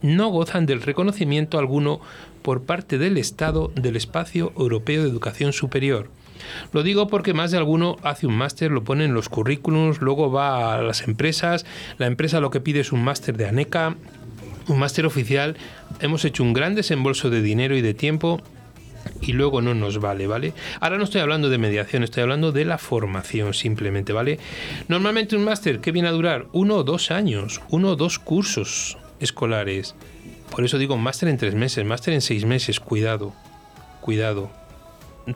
[0.03, 2.01] no gozan del reconocimiento alguno
[2.43, 6.11] por parte del Estado del Espacio Europeo de Educación Superior.
[6.73, 10.31] Lo digo porque más de alguno hace un máster, lo pone en los currículums, luego
[10.31, 11.65] va a las empresas,
[11.99, 13.97] la empresa lo que pide es un máster de ANECA,
[14.69, 15.57] un máster oficial,
[16.01, 18.41] hemos hecho un gran desembolso de dinero y de tiempo
[19.21, 20.53] y luego no nos vale, ¿vale?
[20.81, 24.39] Ahora no estoy hablando de mediación, estoy hablando de la formación simplemente, ¿vale?
[24.89, 26.47] Normalmente un máster, ¿qué viene a durar?
[26.53, 29.95] Uno o dos años, uno o dos cursos escolares.
[30.53, 33.33] Por eso digo máster en tres meses, máster en seis meses, cuidado,
[34.03, 34.51] cuidado.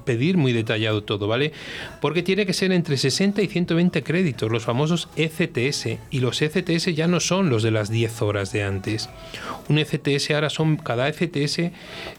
[0.04, 1.52] Pedir muy detallado todo, ¿vale?
[2.00, 5.98] Porque tiene que ser entre 60 y 120 créditos, los famosos ECTS.
[6.10, 9.08] Y los ECTS ya no son los de las 10 horas de antes.
[9.68, 11.70] Un ECTS ahora son, cada ECTS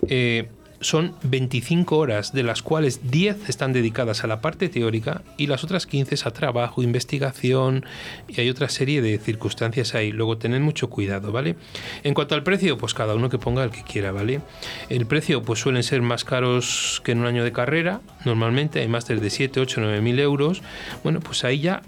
[0.08, 0.48] eh,
[0.80, 5.64] son 25 horas, de las cuales 10 están dedicadas a la parte teórica y las
[5.64, 7.86] otras 15 a trabajo, investigación
[8.28, 10.12] y hay otra serie de circunstancias ahí.
[10.12, 11.56] Luego tened mucho cuidado, ¿vale?
[12.04, 14.42] En cuanto al precio, pues cada uno que ponga el que quiera, ¿vale?
[14.90, 18.88] El precio pues suelen ser más caros que en un año de carrera, normalmente hay
[18.88, 20.62] másteres de 7, 8, 9 mil euros.
[21.04, 21.82] Bueno, pues ahí ya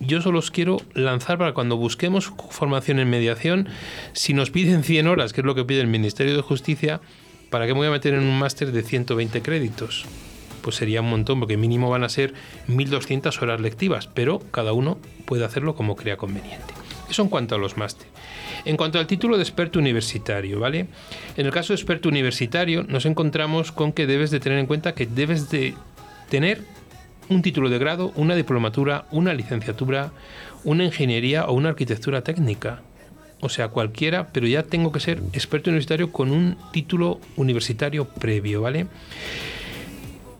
[0.00, 3.68] yo solo os quiero lanzar para cuando busquemos formación en mediación,
[4.12, 7.00] si nos piden 100 horas, que es lo que pide el Ministerio de Justicia,
[7.54, 10.06] ¿para qué me voy a meter en un máster de 120 créditos?
[10.60, 12.34] Pues sería un montón, porque mínimo van a ser
[12.66, 16.74] 1.200 horas lectivas, pero cada uno puede hacerlo como crea conveniente.
[17.08, 18.12] Eso en cuanto a los másteres.
[18.64, 20.88] En cuanto al título de experto universitario, ¿vale?
[21.36, 24.96] En el caso de experto universitario nos encontramos con que debes de tener en cuenta
[24.96, 25.74] que debes de
[26.28, 26.64] tener
[27.28, 30.10] un título de grado, una diplomatura, una licenciatura,
[30.64, 32.82] una ingeniería o una arquitectura técnica.
[33.44, 38.62] O sea, cualquiera, pero ya tengo que ser experto universitario con un título universitario previo,
[38.62, 38.86] ¿vale?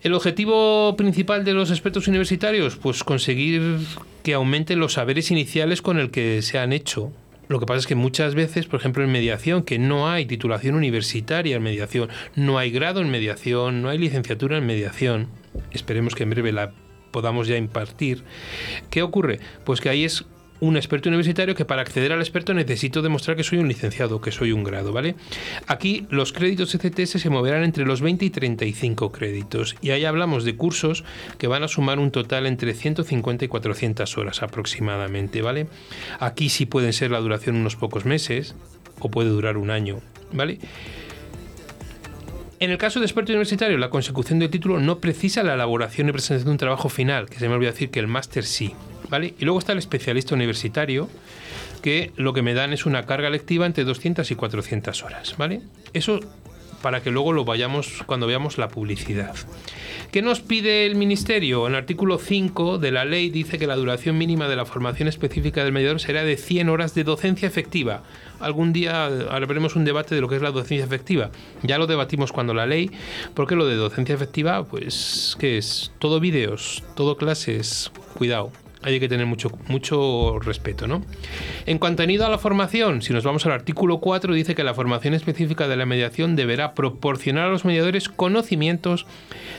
[0.02, 3.76] El objetivo principal de los expertos universitarios, pues conseguir
[4.22, 7.12] que aumenten los saberes iniciales con el que se han hecho.
[7.48, 10.74] Lo que pasa es que muchas veces, por ejemplo, en mediación, que no hay titulación
[10.74, 15.28] universitaria en mediación, no hay grado en mediación, no hay licenciatura en mediación,
[15.72, 16.72] esperemos que en breve la
[17.10, 18.24] podamos ya impartir.
[18.88, 19.40] ¿Qué ocurre?
[19.66, 20.24] Pues que ahí es
[20.64, 24.32] un experto universitario que para acceder al experto necesito demostrar que soy un licenciado, que
[24.32, 25.14] soy un grado, ¿vale?
[25.66, 30.44] Aquí los créditos ECTS se moverán entre los 20 y 35 créditos y ahí hablamos
[30.44, 31.04] de cursos
[31.38, 35.66] que van a sumar un total entre 150 y 400 horas aproximadamente, ¿vale?
[36.18, 38.54] Aquí sí pueden ser la duración unos pocos meses
[39.00, 40.00] o puede durar un año,
[40.32, 40.58] ¿vale?
[42.58, 46.12] En el caso de experto universitario, la consecución del título no precisa la elaboración y
[46.12, 48.72] presentación de un trabajo final, que se me olvidó decir que el máster sí.
[49.08, 49.34] ¿Vale?
[49.38, 51.08] Y luego está el especialista universitario,
[51.82, 55.36] que lo que me dan es una carga lectiva entre 200 y 400 horas.
[55.36, 55.60] ¿vale?
[55.92, 56.20] Eso
[56.84, 59.34] para que luego lo vayamos cuando veamos la publicidad.
[60.12, 61.66] ¿Qué nos pide el Ministerio?
[61.66, 65.08] En el artículo 5 de la ley dice que la duración mínima de la formación
[65.08, 68.02] específica del mediador será de 100 horas de docencia efectiva.
[68.38, 71.30] Algún día haremos un debate de lo que es la docencia efectiva.
[71.62, 72.90] Ya lo debatimos cuando la ley,
[73.32, 75.90] porque lo de docencia efectiva, pues, ¿qué es?
[75.98, 78.52] Todo vídeos, todo clases, cuidado
[78.84, 80.86] hay que tener mucho, mucho respeto.
[80.86, 81.02] ¿no?
[81.66, 84.74] En cuanto a a la formación, si nos vamos al artículo 4, dice que la
[84.74, 89.06] formación específica de la mediación deberá proporcionar a los mediadores conocimientos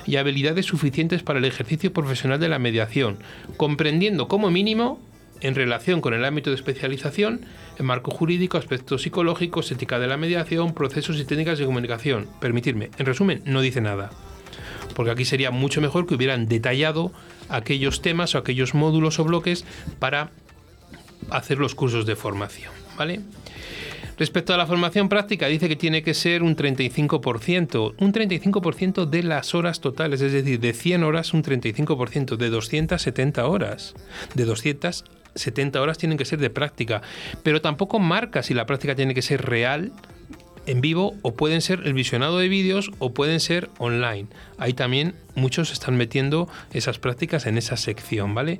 [0.05, 3.17] y habilidades suficientes para el ejercicio profesional de la mediación,
[3.57, 4.99] comprendiendo como mínimo
[5.41, 7.41] en relación con el ámbito de especialización,
[7.77, 12.27] en marco jurídico, aspectos psicológicos, ética de la mediación, procesos y técnicas de comunicación.
[12.39, 14.11] Permitirme, en resumen, no dice nada.
[14.95, 17.11] Porque aquí sería mucho mejor que hubieran detallado
[17.49, 19.65] aquellos temas o aquellos módulos o bloques
[19.99, 20.31] para
[21.29, 22.71] hacer los cursos de formación.
[22.97, 23.21] ¿vale?
[24.17, 29.23] Respecto a la formación práctica, dice que tiene que ser un 35%, un 35% de
[29.23, 33.93] las horas totales, es decir, de 100 horas, un 35%, de 270 horas.
[34.33, 37.01] De 270 horas tienen que ser de práctica,
[37.43, 39.91] pero tampoco marca si la práctica tiene que ser real
[40.65, 44.27] en vivo o pueden ser el visionado de vídeos o pueden ser online.
[44.57, 48.59] Ahí también muchos están metiendo esas prácticas en esa sección, ¿vale?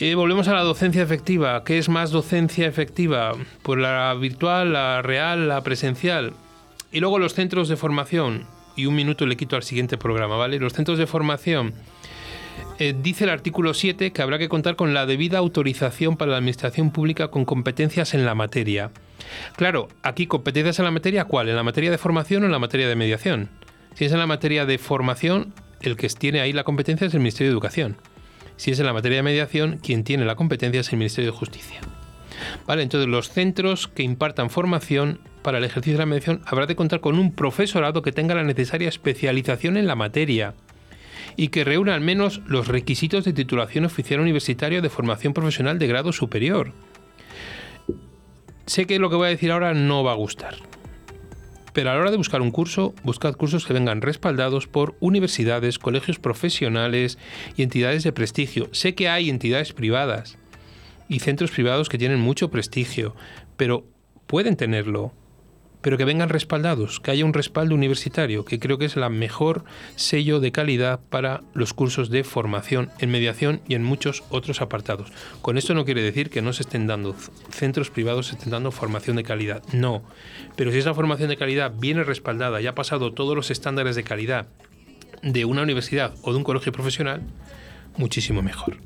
[0.00, 1.64] Eh, volvemos a la docencia efectiva.
[1.64, 3.32] ¿Qué es más docencia efectiva?
[3.62, 6.34] Pues la virtual, la real, la presencial.
[6.92, 8.46] Y luego los centros de formación.
[8.76, 10.60] Y un minuto le quito al siguiente programa, ¿vale?
[10.60, 11.74] Los centros de formación.
[12.78, 16.36] Eh, dice el artículo 7 que habrá que contar con la debida autorización para la
[16.36, 18.92] administración pública con competencias en la materia.
[19.56, 21.48] Claro, aquí competencias en la materia, ¿cuál?
[21.48, 23.48] ¿En la materia de formación o en la materia de mediación?
[23.94, 27.20] Si es en la materia de formación, el que tiene ahí la competencia es el
[27.20, 27.96] Ministerio de Educación.
[28.56, 31.36] Si es en la materia de mediación, quien tiene la competencia es el Ministerio de
[31.36, 31.80] Justicia.
[32.66, 36.76] Vale, entonces los centros que impartan formación para el ejercicio de la mediación habrá de
[36.76, 40.54] contar con un profesorado que tenga la necesaria especialización en la materia
[41.36, 45.86] y que reúna al menos los requisitos de titulación oficial universitaria de formación profesional de
[45.86, 46.72] grado superior.
[48.68, 50.56] Sé que lo que voy a decir ahora no va a gustar.
[51.72, 55.78] Pero a la hora de buscar un curso, buscad cursos que vengan respaldados por universidades,
[55.78, 57.16] colegios profesionales
[57.56, 58.68] y entidades de prestigio.
[58.72, 60.36] Sé que hay entidades privadas
[61.08, 63.16] y centros privados que tienen mucho prestigio,
[63.56, 63.86] pero
[64.26, 65.14] pueden tenerlo
[65.80, 69.64] pero que vengan respaldados, que haya un respaldo universitario, que creo que es la mejor
[69.96, 75.12] sello de calidad para los cursos de formación en mediación y en muchos otros apartados.
[75.42, 77.14] Con esto no quiere decir que no se estén dando
[77.50, 80.02] centros privados, se estén dando formación de calidad, no.
[80.56, 84.04] Pero si esa formación de calidad viene respaldada y ha pasado todos los estándares de
[84.04, 84.46] calidad
[85.22, 87.22] de una universidad o de un colegio profesional,
[87.96, 88.78] muchísimo mejor.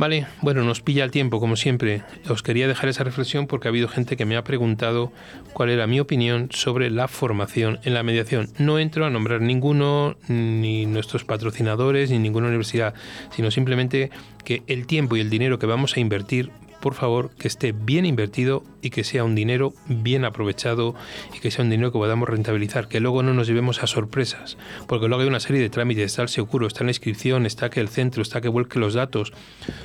[0.00, 2.02] Vale, bueno, nos pilla el tiempo, como siempre.
[2.26, 5.12] Os quería dejar esa reflexión porque ha habido gente que me ha preguntado
[5.52, 8.48] cuál era mi opinión sobre la formación en la mediación.
[8.56, 12.94] No entro a nombrar ninguno, ni nuestros patrocinadores, ni ninguna universidad,
[13.36, 14.10] sino simplemente
[14.42, 16.50] que el tiempo y el dinero que vamos a invertir
[16.80, 20.94] por favor, que esté bien invertido y que sea un dinero bien aprovechado
[21.34, 24.56] y que sea un dinero que podamos rentabilizar, que luego no nos llevemos a sorpresas,
[24.86, 27.80] porque luego hay una serie de trámites, está el seguro, está la inscripción, está que
[27.80, 29.32] el centro, está que vuelque los datos,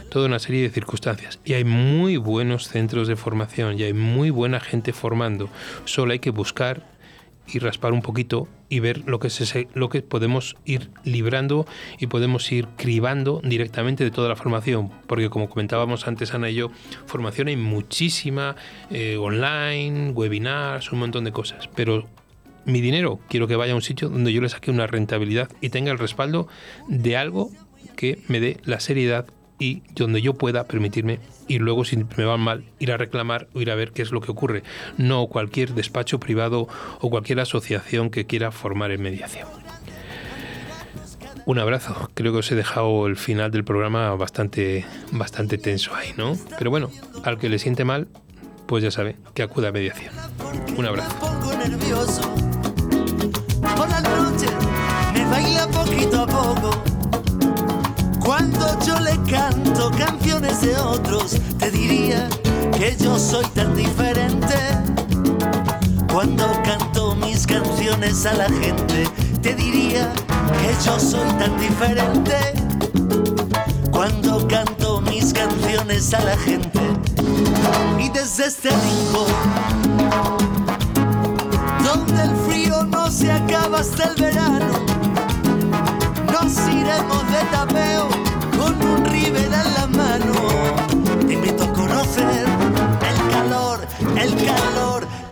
[0.09, 1.39] toda una serie de circunstancias.
[1.45, 5.49] Y hay muy buenos centros de formación y hay muy buena gente formando,
[5.85, 6.94] solo hay que buscar
[7.47, 11.65] y raspar un poquito y ver lo que, se, lo que podemos ir librando
[11.99, 14.91] y podemos ir cribando directamente de toda la formación.
[15.07, 16.71] Porque como comentábamos antes Ana y yo,
[17.05, 18.55] formación hay muchísima,
[18.89, 21.69] eh, online, webinars, un montón de cosas.
[21.75, 22.07] Pero
[22.65, 25.69] mi dinero quiero que vaya a un sitio donde yo le saque una rentabilidad y
[25.69, 26.47] tenga el respaldo
[26.87, 27.51] de algo
[27.95, 29.27] que me dé la seriedad
[29.59, 33.61] y donde yo pueda permitirme y luego si me van mal ir a reclamar o
[33.61, 34.63] ir a ver qué es lo que ocurre,
[34.97, 36.67] no cualquier despacho privado
[36.99, 39.47] o cualquier asociación que quiera formar en mediación.
[41.45, 42.09] Un abrazo.
[42.15, 46.35] Creo que os he dejado el final del programa bastante, bastante tenso ahí, ¿no?
[46.57, 46.89] Pero bueno,
[47.23, 48.07] al que le siente mal,
[48.65, 50.11] pues ya sabe que acuda a mediación.
[50.75, 51.15] Un abrazo.
[53.61, 54.47] Por la noche
[55.13, 56.94] me baila poquito a poco
[58.25, 62.27] cuando yo le canto canciones de otros, te diría
[62.75, 64.55] que yo soy tan diferente.
[66.11, 69.07] Cuando canto mis canciones a la gente,
[69.43, 70.11] te diría
[70.59, 72.35] que yo soy tan diferente.
[73.91, 76.79] Cuando canto mis canciones a la gente,
[77.99, 79.31] y desde este rincón,
[81.83, 84.95] donde el frío no se acaba hasta el verano
[86.45, 87.44] nos iremos de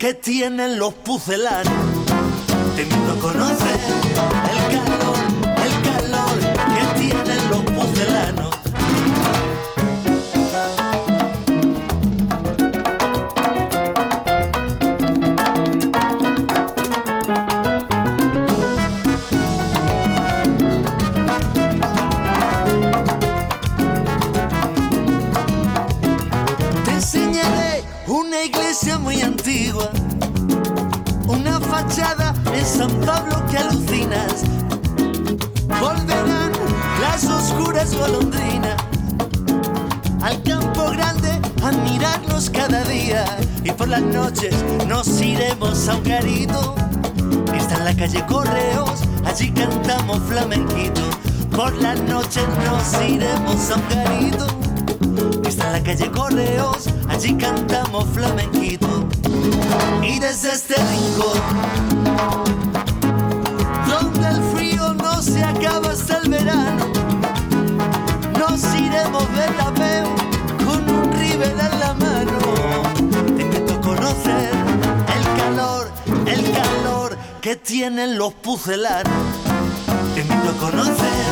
[0.04, 1.72] que tienen los pucelanos.
[2.76, 3.80] Te invito a conocer
[4.52, 4.93] el
[37.94, 38.76] oscuras golondrinas
[40.22, 43.26] al campo grande a mirarnos cada día
[43.64, 44.56] y por las noches
[44.88, 46.76] nos iremos a un garito.
[47.54, 51.02] Está en la calle Correos, allí cantamos flamenquito.
[51.56, 54.48] Por las noches nos iremos a un garito
[55.48, 59.08] Está en la calle Correos, allí cantamos flamenquito.
[60.02, 62.73] Y desde este rincón,
[70.66, 72.40] con un en la mano.
[73.36, 74.52] Te a conocer
[75.16, 75.92] el calor,
[76.26, 79.14] el calor que tienen los pucelanos.
[80.14, 81.24] Te invito a conocer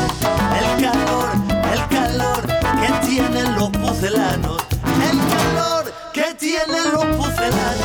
[0.60, 1.30] el calor,
[1.74, 2.42] el calor
[2.82, 4.62] que tienen los pucelanos.
[5.10, 7.81] El calor que tienen los pucelanos.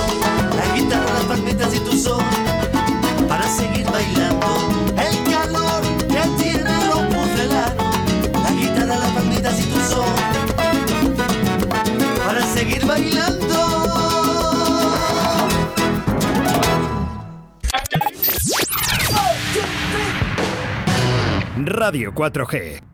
[21.86, 22.85] Radio 4G